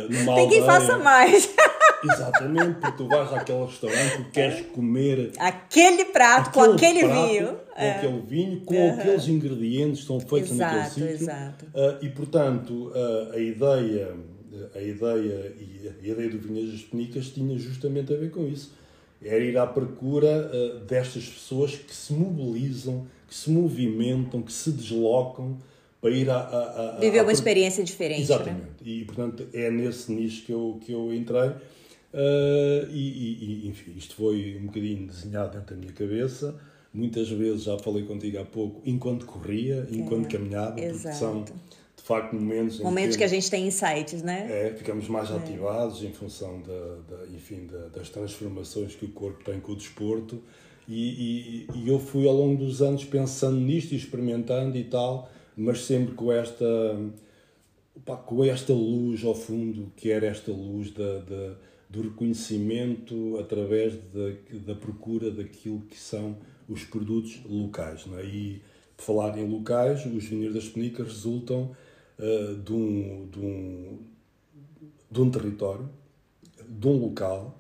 [0.10, 1.54] numa Tem quem faça mais.
[2.04, 7.28] Exatamente, porque tu vais àquele restaurante e queres comer aquele prato aquele com aquele prato,
[7.28, 7.48] vinho.
[7.48, 7.92] Com é.
[7.92, 8.94] aquele vinho, com uhum.
[8.94, 11.24] aqueles ingredientes que estão feitos exato, naquele sítio.
[11.24, 11.66] Exato.
[11.66, 14.16] Uh, e portanto, uh, a ideia,
[14.76, 18.74] a ideia e a ideia do Vinhas das Penicas tinha justamente a ver com isso.
[19.22, 24.72] Era ir à procura uh, destas pessoas que se mobilizam, que se movimentam, que se
[24.72, 25.58] deslocam
[26.02, 26.38] para ir a.
[26.38, 28.20] a, a Viver uma experiência diferente.
[28.20, 28.24] Né?
[28.24, 28.62] Exatamente.
[28.62, 28.74] Né?
[28.86, 31.50] E portanto é nesse nicho que eu, que eu entrei.
[32.14, 36.56] Uh, e, e, enfim, isto foi um bocadinho desenhado dentro da minha cabeça.
[36.94, 41.02] Muitas vezes, já falei contigo há pouco, enquanto corria, enquanto é, caminhava, exato.
[41.02, 41.46] porque são
[42.04, 44.46] de facto momentos momentos que, que, a gente tem insights, né?
[44.50, 45.38] É, ficamos mais é.
[45.38, 49.76] ativados em função da, da enfim, da, das transformações que o corpo tem com o
[49.76, 50.44] desporto.
[50.86, 55.30] E, e, e, eu fui ao longo dos anos pensando nisto e experimentando e tal,
[55.56, 56.66] mas sempre com esta
[57.96, 61.56] opa, com esta luz ao fundo, que era esta luz da, da
[61.90, 64.34] do reconhecimento através da,
[64.66, 66.36] da procura daquilo que são
[66.68, 68.06] os produtos locais.
[68.08, 68.26] Não é?
[68.26, 68.62] E,
[68.98, 71.74] por falar em locais, os vinhos das Penicas resultam
[72.20, 74.00] uh, de, um, de, um,
[75.10, 75.90] de um território,
[76.68, 77.60] de um local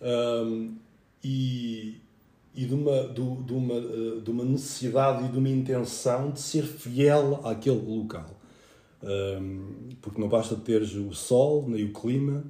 [0.00, 0.74] um,
[1.22, 2.00] e,
[2.54, 6.40] e de, uma, de, de, uma, uh, de uma necessidade e de uma intenção de
[6.40, 8.38] ser fiel àquele local.
[9.02, 12.44] Um, porque não basta teres o sol nem o clima,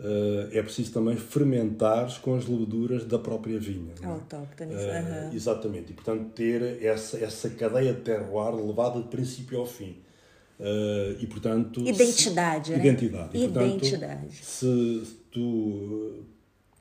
[0.00, 3.94] Uh, é preciso também fermentar com as leveduras da própria vinha.
[4.00, 4.06] É?
[4.06, 4.76] Autóctones.
[4.76, 5.32] Uh, uhum.
[5.32, 5.90] Exatamente.
[5.90, 9.96] E, portanto, ter essa, essa cadeia de terroir levada de princípio ao fim.
[10.58, 11.80] Uh, e, portanto...
[11.80, 12.78] Identidade, se, né?
[12.78, 13.36] Identidade.
[13.36, 14.26] E, Identidade.
[14.26, 16.24] Portanto, se tu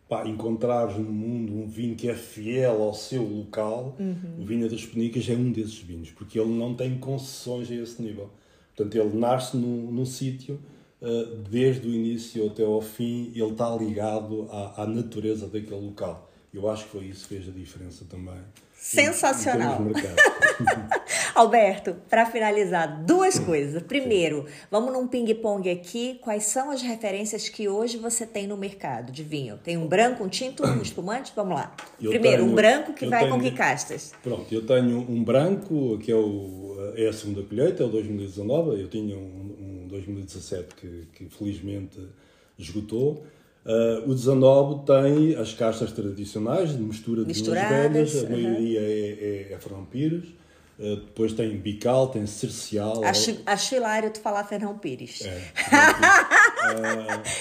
[0.09, 4.41] pá, encontrares no mundo um vinho que é fiel ao seu local, uhum.
[4.41, 8.01] o vinho das Penicas é um desses vinhos, porque ele não tem concessões a esse
[8.01, 8.29] nível.
[8.75, 10.59] Portanto, ele nasce num, num sítio
[10.99, 16.31] eh, desde o início até ao fim, ele está ligado à, à natureza daquele local.
[16.53, 18.39] Eu acho que foi isso que fez a diferença também.
[18.87, 19.81] Sensacional.
[21.35, 23.83] Alberto, para finalizar, duas coisas.
[23.83, 26.17] Primeiro, vamos num ping-pong aqui.
[26.21, 29.59] Quais são as referências que hoje você tem no mercado de vinho?
[29.61, 31.33] Tem um branco, um tinto, um espumante?
[31.35, 31.75] Vamos lá.
[32.01, 34.13] Eu Primeiro, tenho, um branco que vai tenho, com que castas?
[34.23, 38.81] Pronto, eu tenho um branco, que é, o, é a segunda colheita, é o 2019.
[38.81, 41.99] Eu tinha um, 2017 que, que felizmente
[42.57, 43.25] esgotou.
[43.67, 49.49] Uh, o 19 tem as castas tradicionais de mistura de vinhas velhas, a maioria é,
[49.49, 50.23] é, é Fernão Pires.
[50.79, 53.03] Uh, depois tem Bical, tem Cercial.
[53.03, 55.25] Acho, acho hilário tu falar Fernão Pires.
[55.25, 55.41] É,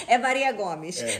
[0.15, 1.01] é Maria Gomes.
[1.01, 1.17] É,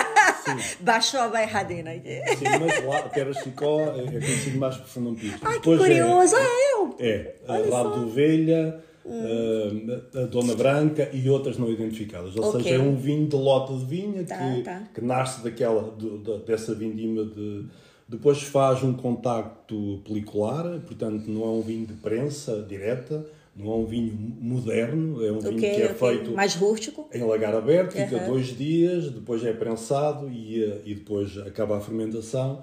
[0.80, 2.22] Baixou a bairradina aqui.
[2.36, 5.40] Sim, mas lá, Terra Chicó é, é conhecido mais por Fernão Pires.
[5.42, 6.96] Ai, depois que curioso, é, eu!
[6.98, 7.34] É,
[7.68, 12.36] Lado do Ovelha, uh, a Dona Branca e outras não identificadas.
[12.36, 12.62] Ou okay.
[12.62, 14.82] seja, é um vinho de lota de vinha tá, que, tá.
[14.94, 17.64] que nasce daquela, do, da, dessa vindima de.
[18.08, 23.26] Depois faz um contacto pelicular, portanto não é um vinho de prensa direta,
[23.56, 26.08] não é um vinho moderno, é um okay, vinho que é okay.
[26.08, 28.26] feito mais rústico em lagar aberto, fica uhum.
[28.32, 32.62] dois dias, depois é prensado e, e depois acaba a fermentação.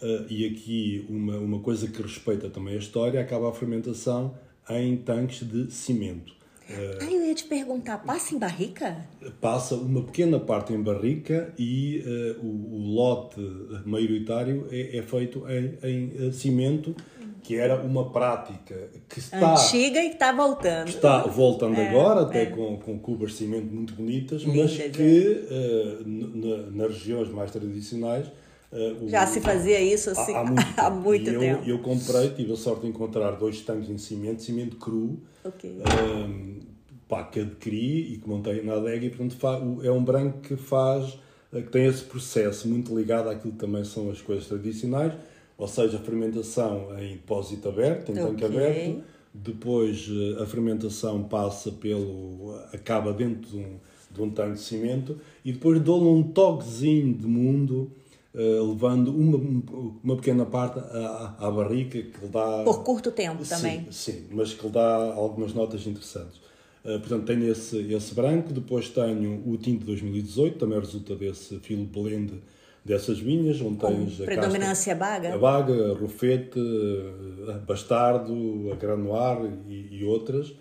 [0.00, 4.34] Uh, e aqui uma, uma coisa que respeita também a história, acaba a fermentação
[4.70, 6.32] em tanques de cimento.
[7.00, 8.96] Ah, eu ia te perguntar, passa em barrica?
[9.40, 12.02] Passa uma pequena parte em barrica e
[12.40, 13.40] uh, o, o, lote
[13.84, 16.94] maioritário é, é feito em, em uh, cimento,
[17.42, 19.52] que era uma prática que está...
[19.52, 20.88] Antiga e que está voltando.
[20.88, 22.46] Está voltando é, agora, até é.
[22.46, 28.28] com, com cubas de cimento muito bonitas, Lindas, mas que uh, nas regiões mais tradicionais
[28.72, 31.62] Uh, Já o, se fazia isso assim há, há muito, há muito eu, tempo.
[31.68, 35.76] Eu comprei, tive a sorte de encontrar dois tanques em cimento, cimento cru, okay.
[36.02, 36.60] um,
[37.06, 39.36] pá, que adquiri e que montei na adega e portanto
[39.82, 41.18] é um branco que faz,
[41.50, 45.12] que tem esse processo muito ligado àquilo que também são as coisas tradicionais,
[45.58, 48.46] ou seja, a fermentação em depósito aberto, em tanque okay.
[48.46, 49.04] aberto,
[49.34, 50.08] depois
[50.40, 52.54] a fermentação passa pelo.
[52.72, 53.76] acaba dentro de um,
[54.10, 57.90] de um tanque de cimento e depois dou-lhe um toquezinho de mundo.
[58.34, 59.36] Uh, levando uma,
[60.02, 62.62] uma pequena parte à, à barrica que lhe dá.
[62.64, 63.86] Por curto tempo sim, também.
[63.90, 66.38] Sim, mas que lhe dá algumas notas interessantes.
[66.82, 71.58] Uh, portanto, tenho esse, esse branco, depois tenho o tinto de 2018, também resulta desse
[71.58, 72.42] filo blend
[72.82, 75.34] dessas vinhas, onde Com tens a predominância baga?
[75.34, 76.58] A baga, a rufete,
[77.48, 80.54] a bastardo, a granoir e, e outras,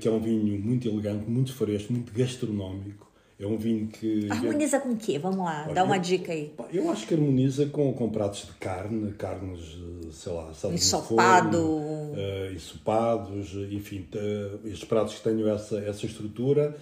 [0.00, 3.03] que é um vinho muito elegante, muito fresco, muito gastronómico
[3.38, 4.28] é um vinho que.
[4.30, 5.18] Harmoniza com o quê?
[5.18, 6.52] Vamos lá, Olha, dá uma eu, dica aí.
[6.72, 9.76] Eu acho que harmoniza com, com pratos de carne, carnes,
[10.12, 11.58] sei lá, ensopado.
[11.58, 16.76] uh, ensopados, enfim, uh, estes pratos que tenham essa, essa estrutura,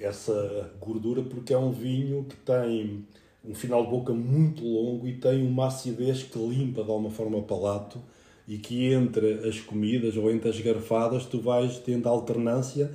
[0.00, 3.04] essa gordura, porque é um vinho que tem
[3.44, 7.38] um final de boca muito longo e tem uma acidez que limpa de alguma forma
[7.38, 8.00] o palato
[8.46, 12.90] e que entre as comidas ou entre as garfadas tu vais tendo alternância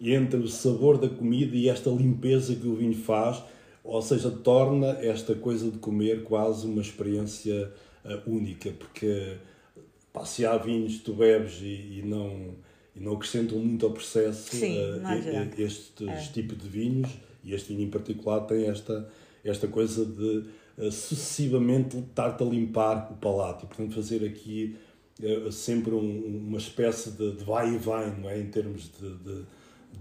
[0.00, 3.42] entre o sabor da comida e esta limpeza que o vinho faz,
[3.82, 7.72] ou seja, torna esta coisa de comer quase uma experiência
[8.04, 9.36] uh, única, porque
[10.12, 12.54] pá, se há vinhos que tu bebes e, e, não,
[12.94, 16.16] e não acrescentam muito ao processo, Sim, uh, este é.
[16.32, 17.10] tipo de vinhos,
[17.42, 19.08] e este vinho em particular, tem esta,
[19.44, 20.44] esta coisa de
[20.76, 24.76] uh, sucessivamente estar-te a limpar o palato, e portanto fazer aqui
[25.50, 28.38] sempre um, uma espécie de, de vai e vem, não é?
[28.38, 29.44] em termos de, de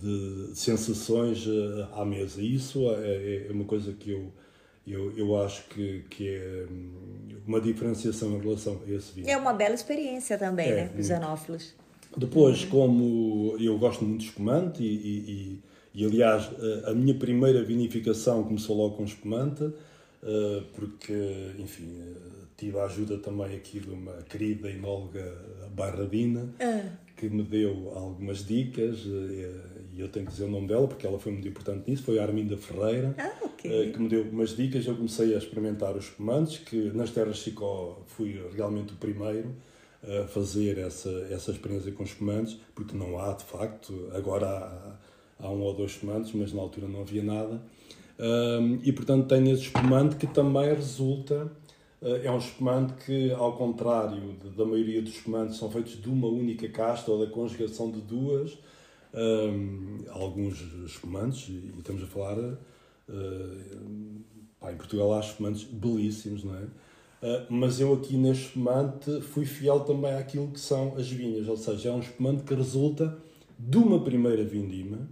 [0.01, 2.41] de sensações eh, à mesa.
[2.41, 4.31] Isso é, é, é uma coisa que eu,
[4.85, 6.91] eu, eu acho que, que é hum,
[7.45, 9.29] uma diferenciação em relação a esse vinho.
[9.29, 10.91] É uma bela experiência também, é, né?
[10.97, 11.73] Os anófilos.
[12.15, 15.59] Depois, como eu gosto muito de espumante e,
[15.93, 16.49] e, e, aliás,
[16.85, 19.71] a minha primeira vinificação começou logo com espumante,
[20.23, 25.23] eh, porque, enfim, eh, tive a ajuda também aqui de uma querida enóloga
[25.75, 26.89] Barradina, ah.
[27.15, 29.05] que me deu algumas dicas
[29.97, 32.19] e eu tenho que dizer o nome dela porque ela foi muito importante nisso, foi
[32.19, 33.89] a Arminda Ferreira, ah, okay.
[33.89, 34.85] Eh, que me deu umas dicas.
[34.85, 39.55] Eu comecei a experimentar os espumantes, que nas terras Chicó fui realmente o primeiro
[40.03, 44.99] a fazer essa, essa experiência com espumantes, porque não há de facto, agora há,
[45.39, 47.59] há um ou dois espumantes, mas na altura não havia nada.
[48.83, 51.51] E portanto tenho esse espumante que também resulta,
[52.01, 56.27] uh, é um espumante que, ao contrário da maioria dos espumantes, são feitos de uma
[56.27, 58.57] única casta ou da conjugação de duas
[59.13, 62.57] um, alguns espumantes, e estamos a falar, uh,
[64.59, 66.63] pá, em Portugal há espumantes belíssimos, não é?
[66.63, 71.57] Uh, mas eu aqui neste espumante fui fiel também àquilo que são as vinhas, ou
[71.57, 73.17] seja, é um espumante que resulta
[73.57, 75.09] de uma primeira vindima,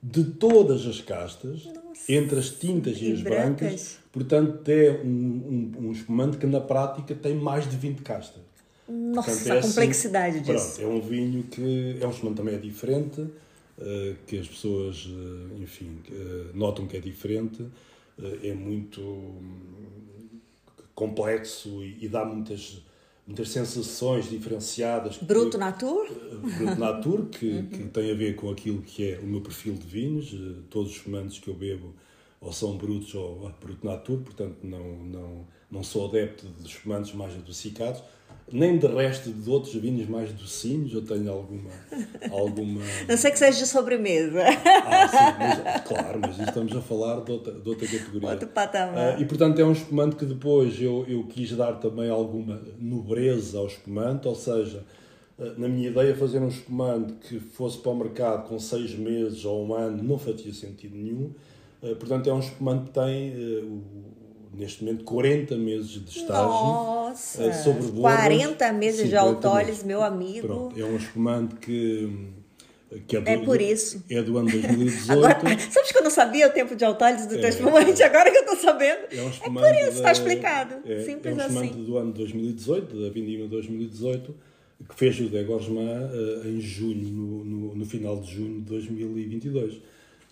[0.00, 3.58] de todas as castas, Nossa, entre as tintas e, as brancas.
[3.58, 3.98] brancas.
[4.12, 8.47] portanto é um, um, um espumante que na prática tem mais de 20 castas.
[8.88, 10.76] Nossa, Portanto, é a assim, complexidade assim, disso.
[10.76, 15.06] Pronto, é um vinho que é um espumante também é diferente, uh, que as pessoas,
[15.06, 17.64] uh, enfim, uh, notam que é diferente,
[18.42, 19.60] é muito um,
[20.92, 22.82] complexo e, dá muitas
[23.24, 25.18] muitas sensações diferenciadas.
[25.18, 26.08] Bruto que, Natur?
[26.56, 27.66] Bruto Natur, que, uhum.
[27.66, 30.34] que tem a ver com aquilo que é o meu perfil de vinhos.
[30.68, 31.94] Todos os espumantes que eu bebo
[32.40, 37.34] ou são brutos ou Bruto Natur, portanto não, não, não sou adepto de espumantes mais
[37.34, 38.02] adocicados
[38.52, 41.70] nem de resto de outros vinhos mais docinhos, eu tenho alguma.
[42.30, 42.80] alguma...
[43.06, 44.42] Não sei que seja sobremesa.
[44.42, 48.30] Ah, sim, mas, claro, mas estamos a falar de outra, de outra categoria.
[48.30, 49.18] Outro patamar.
[49.18, 53.58] Uh, e portanto é um espumante que depois eu, eu quis dar também alguma nobreza
[53.58, 54.82] ao espumante, ou seja,
[55.38, 59.44] uh, na minha ideia, fazer um espumante que fosse para o mercado com seis meses
[59.44, 61.32] ou um ano não fazia sentido nenhum.
[61.82, 64.17] Uh, portanto, é um espumante que tem o
[64.52, 66.48] neste momento 40 meses de estágio.
[66.48, 67.46] Nossa!
[67.46, 70.46] Uh, sobre bordas, 40 meses de autólise, meu amigo.
[70.46, 72.28] Pronto, é um espumante que.
[73.06, 74.02] que é, do, é por isso.
[74.10, 75.12] É do ano 2018.
[75.12, 78.02] Agora, sabes que eu não sabia o tempo de autólise do é, teu espumante?
[78.02, 79.00] Agora que eu estou sabendo.
[79.10, 80.74] É, um espumante é por isso, está explicado.
[80.84, 81.84] É, Simples é um espumante assim.
[81.84, 84.34] do ano 2018, da Vindima 2018,
[84.88, 89.80] que fez o Degorsman uh, em junho, no, no, no, final de junho de 2022.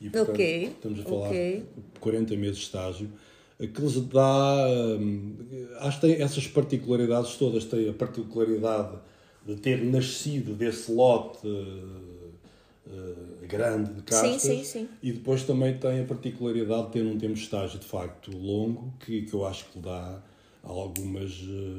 [0.01, 0.65] E, portanto, ok.
[0.65, 1.63] Estamos a falar okay.
[1.95, 3.09] de 40 meses de estágio
[3.59, 4.67] que lhes dá.
[5.01, 5.35] Hum,
[5.81, 7.65] acho que tem essas particularidades todas.
[7.65, 8.99] Tem a particularidade
[9.47, 12.27] de ter nascido desse lote uh,
[13.49, 14.43] grande de castas.
[14.43, 14.89] Sim, sim, sim.
[15.03, 18.93] E depois também tem a particularidade de ter um tempo de estágio de facto longo,
[19.01, 20.21] que, que eu acho que lhe dá
[20.63, 21.33] algumas,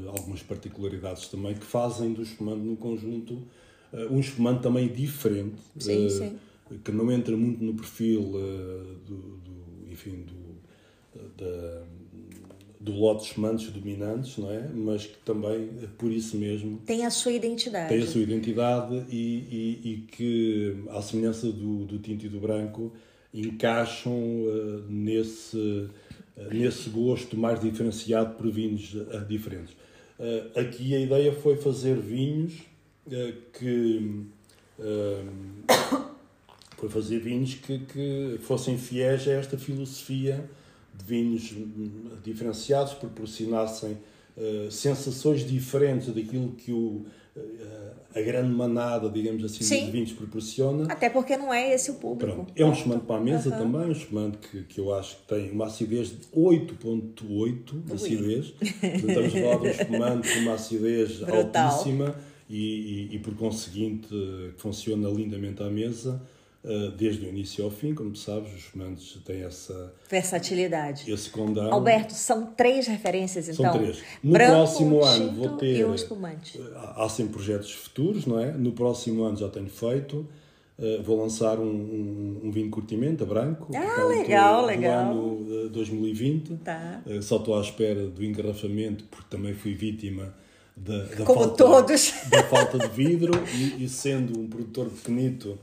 [0.08, 3.44] algumas particularidades também que fazem do espumante no conjunto
[4.10, 5.62] um espumante também diferente.
[5.78, 6.38] Sim, sim.
[6.84, 8.22] Que não entra muito no perfil
[9.06, 10.47] do, do, enfim, do,
[11.38, 11.84] da,
[12.80, 14.68] do lote espumantes dominantes, não é?
[14.74, 16.80] Mas que também, por isso mesmo...
[16.86, 17.90] Tem a sua identidade.
[17.90, 22.40] Tem a sua identidade e, e, e que, à semelhança do, do tinto e do
[22.40, 22.94] branco,
[23.34, 25.90] encaixam uh, nesse, uh,
[26.52, 29.76] nesse gosto mais diferenciado por vinhos uh, diferentes.
[30.56, 32.54] aqui a ideia foi fazer vinhos
[33.54, 34.26] que...
[36.78, 40.48] foi fazer vinhos que, que fossem fiéis a esta filosofia
[40.98, 41.54] de vinhos
[42.24, 49.86] diferenciados, proporcionassem uh, sensações diferentes daquilo que o, uh, a grande manada, digamos assim, Sim.
[49.86, 50.92] de vinhos proporciona.
[50.92, 52.34] Até porque não é esse o público.
[52.34, 52.54] Pronto.
[52.56, 53.58] É um espumante para a mesa uhum.
[53.58, 58.48] também, um espumante que, que eu acho que tem uma acidez de 8.8 de acidez.
[58.52, 61.70] Portanto, estamos a falar de um espumante com uma acidez Brutal.
[61.70, 62.16] altíssima
[62.50, 66.22] e, e, e, por conseguinte, que funciona lindamente à mesa.
[66.70, 71.10] Eh, desde o início ao fim, como tu sabes, os fumantes têm essa versatilidade.
[71.10, 71.72] Esse condão.
[71.72, 73.72] Alberto, são três referências então.
[73.72, 74.04] São três.
[74.22, 75.78] No Branco, próximo ano vou ter.
[75.78, 76.60] E o espumante.
[76.60, 76.64] Eh,
[76.98, 78.52] há sempre projetos futuros, não é?
[78.52, 80.28] No próximo ano já tenho feito.
[80.78, 83.72] Uh, vou lançar um, um, um, vinho curtimento, branco.
[83.74, 85.16] Ah, portanto, legal, legal.
[85.16, 86.58] No ano 2020.
[86.58, 87.02] Tá.
[87.22, 90.36] Só estou à espera do engarrafamento, porque também fui vítima
[90.76, 92.14] da, da Como falta, todos.
[92.30, 95.58] da falta de vidro e, e sendo um produtor pequenito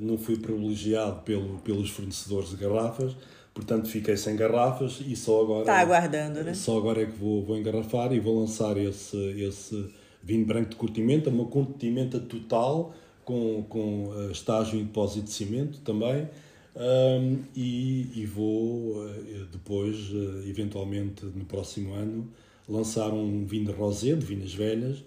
[0.00, 3.16] não fui privilegiado pelo, pelos fornecedores de garrafas,
[3.54, 5.60] portanto fiquei sem garrafas e só agora.
[5.60, 6.54] Está aguardando, né?
[6.54, 9.90] Só agora é que vou, vou engarrafar e vou lançar esse, esse
[10.22, 15.80] vinho branco de curtimento, uma curtimenta total, com, com uh, estágio em depósito de cimento
[15.80, 16.28] também.
[16.76, 22.28] Um, e, e, vou uh, depois, uh, eventualmente no próximo ano,
[22.68, 25.02] lançar um vinho de rosé, de vinhas velhas,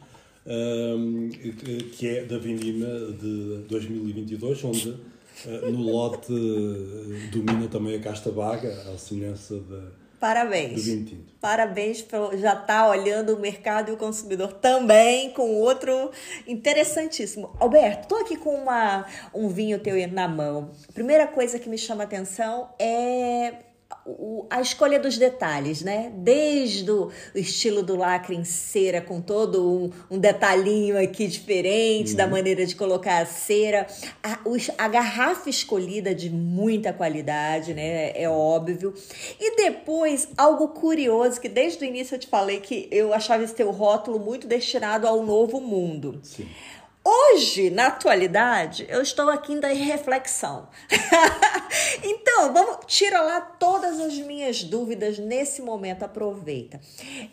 [1.95, 8.31] que é da Vindima de 2022, onde uh, no lote uh, domina também a casta
[8.31, 10.03] vaga, a semelhança da.
[10.19, 10.85] Parabéns.
[11.41, 12.05] Parabéns
[12.39, 16.11] já estar tá olhando o mercado e o consumidor também com outro
[16.47, 17.53] interessantíssimo.
[17.59, 20.71] Alberto, estou aqui com uma, um vinho teu na mão.
[20.87, 23.72] A primeira coisa que me chama a atenção é
[24.05, 26.11] o, a escolha dos detalhes, né?
[26.15, 32.17] Desde o estilo do lacre em cera, com todo um, um detalhinho aqui diferente uhum.
[32.17, 33.87] da maneira de colocar a cera,
[34.21, 34.39] a,
[34.77, 38.11] a, garrafa escolhida de muita qualidade, né?
[38.15, 38.93] É óbvio.
[39.39, 43.55] E depois, algo curioso, que desde o início eu te falei que eu achava esse
[43.55, 46.19] teu rótulo muito destinado ao novo mundo.
[46.23, 46.47] Sim.
[47.05, 50.69] Hoje, na atualidade, eu estou aqui ainda em reflexão.
[52.01, 56.79] então, vamos tira lá todas as minhas dúvidas nesse momento, aproveita.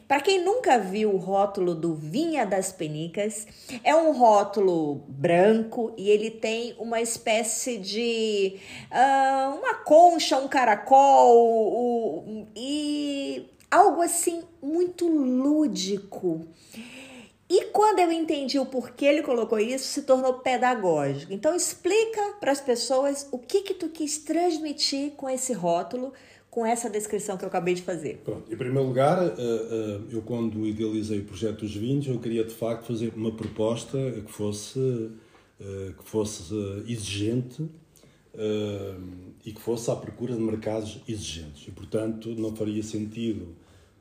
[0.08, 3.46] Para quem nunca viu o rótulo do Vinha das Penicas,
[3.84, 8.58] é um rótulo branco e ele tem uma espécie de
[8.90, 16.44] uh, uma concha, um caracol uh, e algo assim muito lúdico.
[17.51, 21.32] E quando eu entendi o porquê ele colocou isso, se tornou pedagógico.
[21.32, 26.12] Então explica para as pessoas o que que tu quis transmitir com esse rótulo,
[26.48, 28.20] com essa descrição que eu acabei de fazer.
[28.24, 28.53] Pronto.
[28.53, 32.55] Em primeiro lugar, eh, eh, eu quando idealizei o projeto dos vinhos, eu queria de
[32.55, 35.11] facto fazer uma proposta que fosse
[35.61, 36.55] eh, que fosse
[36.86, 37.68] exigente
[39.44, 41.66] e que fosse à procura de mercados exigentes.
[41.66, 43.57] E portanto, não faria sentido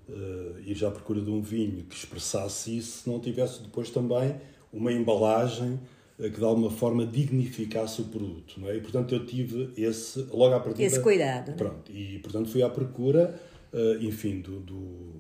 [0.10, 3.90] uh, ir já à procura de um vinho que expressasse isso se não tivesse depois
[3.90, 4.36] também
[4.72, 5.80] uma embalagem
[6.18, 8.60] uh, que de alguma forma dignificasse o produto.
[8.60, 8.78] Não é?
[8.78, 10.84] E portanto eu tive esse, logo à partida...
[10.84, 11.54] Esse cuidado.
[11.54, 13.40] Pronto, e portanto fui à procura,
[13.74, 15.14] uh, enfim, do, do,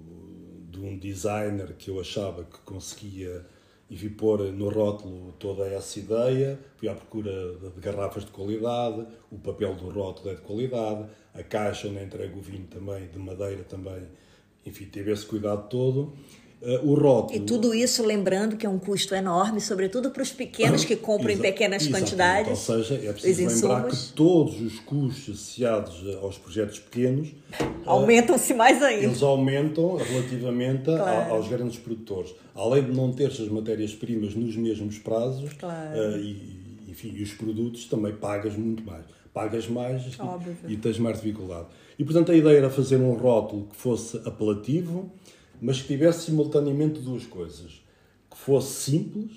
[0.72, 3.45] de um designer que eu achava que conseguia
[3.89, 7.31] e vi pôr no rótulo toda essa ideia, fui à procura
[7.76, 12.38] de garrafas de qualidade, o papel do rótulo é de qualidade, a caixa onde entrego
[12.38, 14.03] o vinho também, de madeira também
[14.65, 16.14] enfim, teve esse cuidado todo.
[16.61, 17.40] Uh, o rótulo.
[17.40, 21.31] E tudo isso lembrando que é um custo enorme, sobretudo para os pequenos que compram
[21.31, 22.49] em pequenas quantidades.
[22.49, 27.30] Ou seja, é preciso lembrar que todos os custos associados aos projetos pequenos
[27.86, 29.06] aumentam-se uh, mais ainda.
[29.06, 31.34] Eles aumentam relativamente claro.
[31.34, 32.36] aos grandes produtores.
[32.53, 35.98] Além de não ter as matérias-primas nos mesmos prazos claro.
[35.98, 39.06] uh, e, enfim, e os produtos também pagas muito mais.
[39.34, 40.03] Pagas mais
[40.68, 41.68] e, e tens mais dificuldade.
[41.97, 45.11] E portanto a ideia era fazer um rótulo que fosse apelativo,
[45.61, 47.81] mas que tivesse simultaneamente duas coisas.
[48.30, 49.31] Que fosse simples,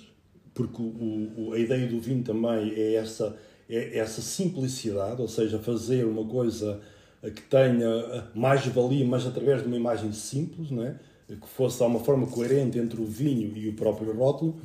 [0.53, 3.35] porque o, o, a ideia do vinho também é essa,
[3.69, 6.79] é essa simplicidade, ou seja, fazer uma coisa
[7.21, 10.95] que tenha mais valia, mas através de uma imagem simples, não é?
[11.27, 14.55] que fosse de uma forma coerente entre o vinho e o próprio rótulo,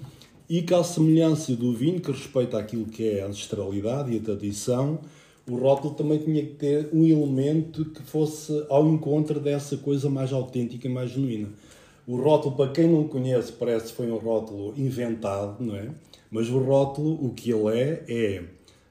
[0.49, 4.21] e que, à semelhança do vinho, que respeita aquilo que é a ancestralidade e a
[4.21, 4.99] tradição,
[5.49, 10.33] o rótulo também tinha que ter um elemento que fosse ao encontro dessa coisa mais
[10.33, 11.49] autêntica e mais genuína.
[12.07, 15.91] O rótulo, para quem não conhece, parece que foi um rótulo inventado, não é?
[16.31, 18.45] Mas o rótulo, o que ele é, é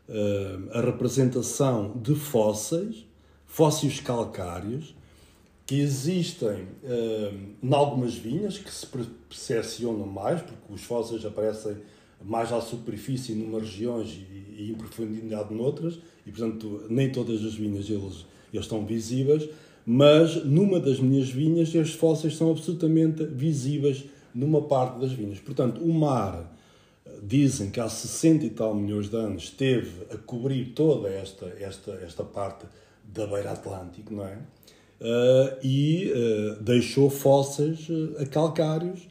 [0.09, 3.05] uh, a representação de fósseis,
[3.45, 4.95] fósseis calcários,
[5.65, 11.75] que existem uh, em algumas vinhas que se percepcionam mais, porque os fósseis aparecem
[12.23, 14.19] mais à superfície em umas regiões
[14.57, 19.48] e, em profundidade noutras, e portanto nem todas as vinhas eles, eles estão visíveis,
[19.85, 25.39] mas numa das minhas vinhas estes fósseis são absolutamente visíveis numa parte das vinhas.
[25.39, 26.53] Portanto, o mar,
[27.23, 31.91] dizem que há 60 e tal milhões de anos, esteve a cobrir toda esta, esta,
[32.03, 32.65] esta parte
[33.03, 34.38] da beira Atlântico, não é?
[35.02, 39.07] uh, e uh, deixou fósseis uh, a calcários.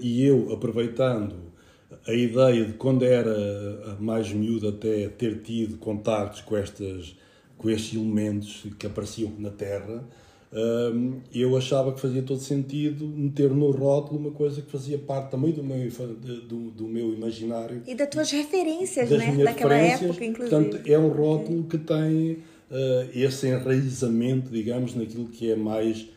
[0.00, 1.36] E eu, aproveitando
[2.06, 7.16] a ideia de quando era mais miúdo até ter tido contactos com, estas,
[7.56, 10.04] com estes elementos que apareciam na Terra,
[11.34, 15.50] eu achava que fazia todo sentido meter no rótulo uma coisa que fazia parte também
[15.50, 15.90] do meu,
[16.46, 17.82] do, do meu imaginário.
[17.86, 19.44] E das tuas referências, das né?
[19.44, 20.56] Daquela época, inclusive.
[20.56, 22.32] Portanto, é um rótulo que tem
[22.70, 26.08] uh, esse enraizamento, digamos, naquilo que é mais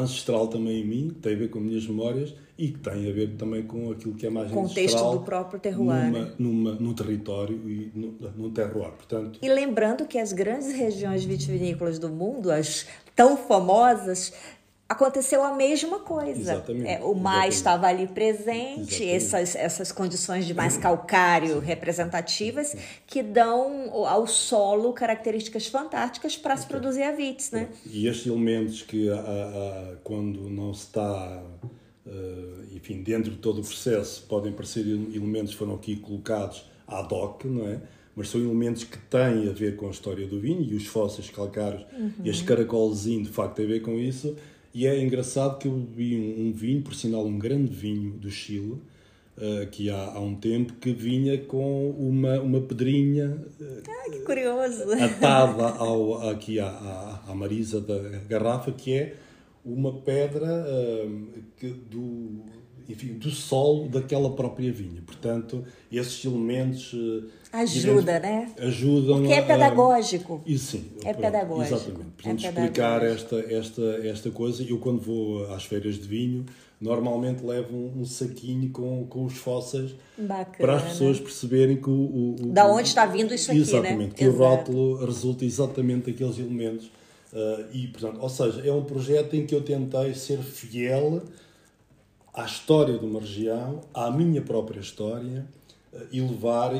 [0.00, 3.12] ancestral também em mim, que tem a ver com minhas memórias e que tem a
[3.12, 5.18] ver também com aquilo que é mais Contexto ancestral.
[5.18, 6.06] do próprio terroir.
[6.06, 6.32] Numa, né?
[6.38, 8.92] numa, num território e no, num terroir.
[8.92, 12.86] Portanto, e lembrando que as grandes regiões vitivinícolas do mundo, as
[13.16, 14.32] tão famosas,
[14.90, 16.40] aconteceu a mesma coisa.
[16.40, 16.88] Exatamente.
[16.88, 22.74] É, o mar estava ali presente, essas, essas condições de mais calcário representativas
[23.06, 27.68] que dão ao solo características fantásticas para se produzir a vites, né?
[27.86, 31.40] E estes elementos que a, a, quando não se está
[32.04, 37.14] uh, enfim, dentro de todo o processo podem parecer elementos que foram aqui colocados ad
[37.14, 37.80] hoc, não é?
[38.16, 41.30] mas são elementos que têm a ver com a história do vinho e os fósseis
[41.30, 42.12] calcários uhum.
[42.24, 44.36] e este caracolzinho de facto têm a ver com isso
[44.72, 48.30] e é engraçado que eu bebi um, um vinho, por sinal, um grande vinho do
[48.30, 48.80] Chile,
[49.36, 54.20] uh, que há, há um tempo, que vinha com uma, uma pedrinha uh, ah, que
[54.20, 54.84] curioso.
[55.02, 57.98] atada ao, aqui à, à, à marisa da
[58.28, 59.16] garrafa, que é
[59.64, 62.44] uma pedra uh, que, do,
[62.90, 65.02] enfim, do solo daquela própria vinha.
[65.06, 66.94] Portanto, esses elementos
[67.52, 68.48] Ajuda, né?
[68.58, 69.18] Ajudam.
[69.18, 70.40] Porque é pedagógico.
[70.46, 70.84] A, sim.
[70.98, 71.74] É pronto, pedagógico.
[71.74, 72.10] Exatamente.
[72.16, 74.62] Portanto, é explicar esta, esta, esta coisa.
[74.62, 76.46] Eu, quando vou às feiras de vinho,
[76.80, 80.56] normalmente levo um, um saquinho com, com os fósseis Bacana.
[80.58, 81.92] para as pessoas perceberem que o.
[81.92, 84.14] o, o da onde está vindo isso aqui, exatamente, né?
[84.14, 84.42] que Exato.
[84.42, 86.86] o rótulo resulta exatamente daqueles elementos.
[87.32, 91.22] Uh, e, portanto, ou seja, é um projeto em que eu tentei ser fiel
[92.32, 95.46] à história de uma região, à minha própria história
[96.12, 96.72] e levar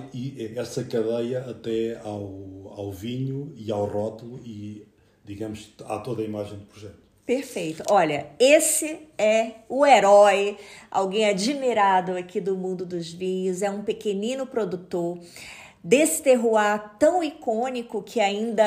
[0.57, 4.87] essa cadeia até ao, ao vinho e ao rótulo e,
[5.25, 6.99] digamos, a toda a imagem do projeto.
[7.27, 7.83] Perfeito.
[7.89, 10.57] Olha, esse é o herói,
[10.91, 15.19] alguém admirado aqui do mundo dos vinhos, é um pequenino produtor
[15.83, 18.65] desse terroir tão icônico que ainda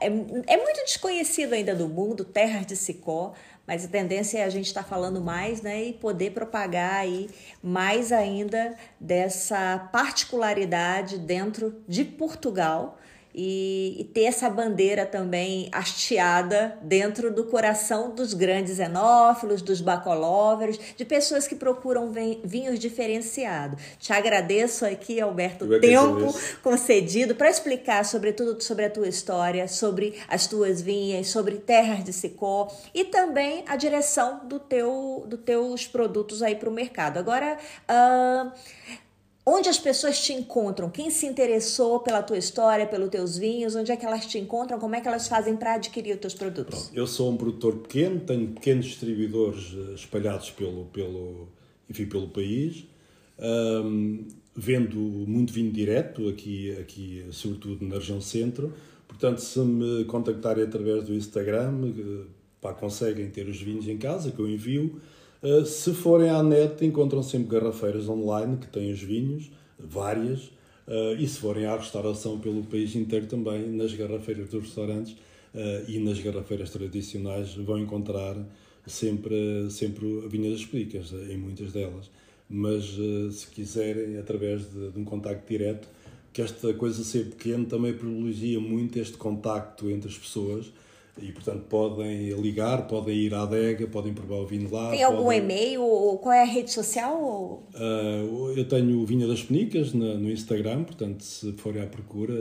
[0.00, 3.34] é, é muito desconhecido ainda do mundo, Terras de Sicó,
[3.68, 7.28] mas a tendência é a gente estar tá falando mais né, e poder propagar aí
[7.62, 12.97] mais ainda dessa particularidade dentro de Portugal
[13.40, 20.76] e, e, ter essa bandeira também hasteada dentro do coração dos grandes enófilos, dos bacolóveros,
[20.96, 22.12] de pessoas que procuram
[22.42, 23.80] vinhos diferenciados.
[24.00, 26.34] Te agradeço aqui, Alberto, o tempo
[26.64, 32.02] concedido para explicar sobre tudo sobre a tua história, sobre as tuas vinhas, sobre terras
[32.02, 37.18] de Sicó e também a direção do teu, dos teus produtos aí para o mercado.
[37.18, 37.56] Agora,
[37.88, 38.50] uh,
[39.50, 40.90] Onde as pessoas te encontram?
[40.90, 43.74] Quem se interessou pela tua história, pelos teus vinhos?
[43.74, 44.78] Onde é que elas te encontram?
[44.78, 46.90] Como é que elas fazem para adquirir os teus produtos?
[46.92, 51.48] eu sou um produtor pequeno, tenho pequenos distribuidores eh, espalhados pelo, pelo,
[51.88, 52.84] enfim, pelo país.
[53.38, 58.74] Um, vendo muito vinho direto, aqui, aqui sobretudo na região centro.
[59.06, 62.26] Portanto, se me contactarem através do Instagram, eh,
[62.60, 65.00] pá, conseguem ter os vinhos em casa, que eu envio.
[65.42, 70.46] Uh, se forem à net, encontram sempre garrafeiras online que têm os vinhos, várias,
[70.88, 75.88] uh, e se forem à restauração pelo país inteiro também, nas garrafeiras dos restaurantes uh,
[75.88, 78.36] e nas garrafeiras tradicionais, vão encontrar
[78.84, 82.10] sempre, sempre vinhas Picas, em muitas delas.
[82.50, 82.96] Mas
[83.30, 85.86] se quiserem, através de, de um contacto direto,
[86.32, 90.72] que esta coisa ser pequeno também privilegia muito este contacto entre as pessoas
[91.20, 94.90] e, portanto, podem ligar, podem ir à adega, podem provar o vinho lá.
[94.90, 95.40] Tem algum podem...
[95.40, 95.82] e-mail?
[96.22, 97.62] Qual é a rede social?
[97.74, 102.34] Uh, eu tenho o Vinha das Penicas no, no, Instagram, portanto, se forem à procura,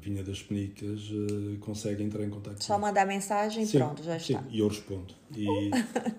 [0.00, 2.62] Vinha das Penicas, uh, conseguem entrar em contato.
[2.62, 4.40] Só mandar mensagem e pronto, já está.
[4.40, 5.14] Sim, e eu respondo.
[5.36, 5.46] E,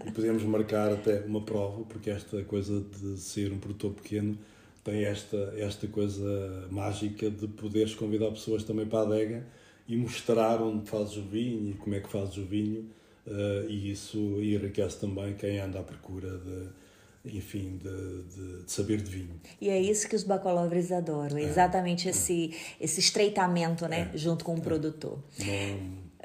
[0.07, 4.37] e podemos marcar até uma prova, porque esta coisa de ser um produtor pequeno
[4.83, 10.61] tem esta, esta coisa mágica de poderes convidar pessoas também para a adega e mostrar
[10.61, 12.89] onde fazes o vinho e como é que fazes o vinho
[13.27, 19.01] uh, e isso enriquece também quem anda à procura de, enfim, de, de, de, saber
[19.01, 19.41] de vinho.
[19.59, 22.11] E é isso que os bacolovres adoram, é, exatamente é.
[22.11, 24.61] esse, esse estreitamento né, é, junto com o é.
[24.61, 25.19] produtor.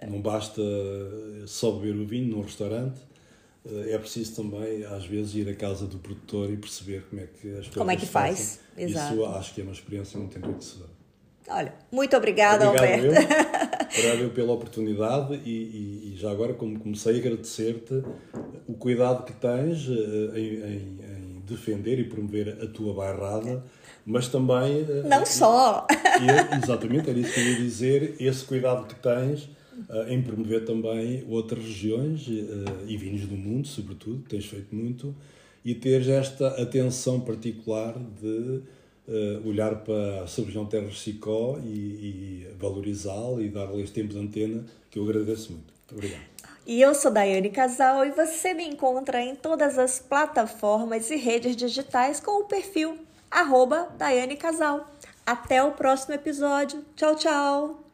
[0.02, 0.62] Não, não basta
[1.46, 3.00] só beber o vinho num restaurante,
[3.66, 7.26] eh, é preciso também, às vezes, ir à casa do produtor e perceber como é
[7.26, 8.60] que as coisas Como é que faz?
[8.76, 9.14] Exato.
[9.14, 10.97] Isso acho que é uma experiência muito enriquecedora.
[11.48, 13.98] Olha, muito obrigada, Obrigado Alberto.
[13.98, 18.02] Eu, eu pela oportunidade e, e, e, já agora, como comecei a agradecer-te
[18.66, 23.64] o cuidado que tens uh, em, em, em, defender e promover a tua bairrada,
[24.04, 24.82] mas também.
[24.82, 25.86] Uh, Não só!
[25.90, 29.44] E, exatamente, era isso que eu ia dizer, esse cuidado que tens
[29.88, 32.26] uh, em promover também outras regiões
[32.86, 35.16] e vinhos do mundo, sobretudo, tens feito muito,
[35.64, 38.62] e teres esta atenção particular de
[39.08, 44.18] uh, olhar para a sub-região Terras Sicó e, e valorizá-la e dar-lhe este tempo de
[44.18, 45.72] antena, que eu agradeço muito.
[45.72, 46.22] Muito obrigado.
[46.66, 51.56] E eu sou Daiane Casal e você me encontra em todas as plataformas e redes
[51.56, 52.98] digitais com o perfil
[53.96, 54.86] Daiane Casal.
[55.24, 56.84] Até o próximo episódio.
[56.94, 57.84] Tchau, tchau!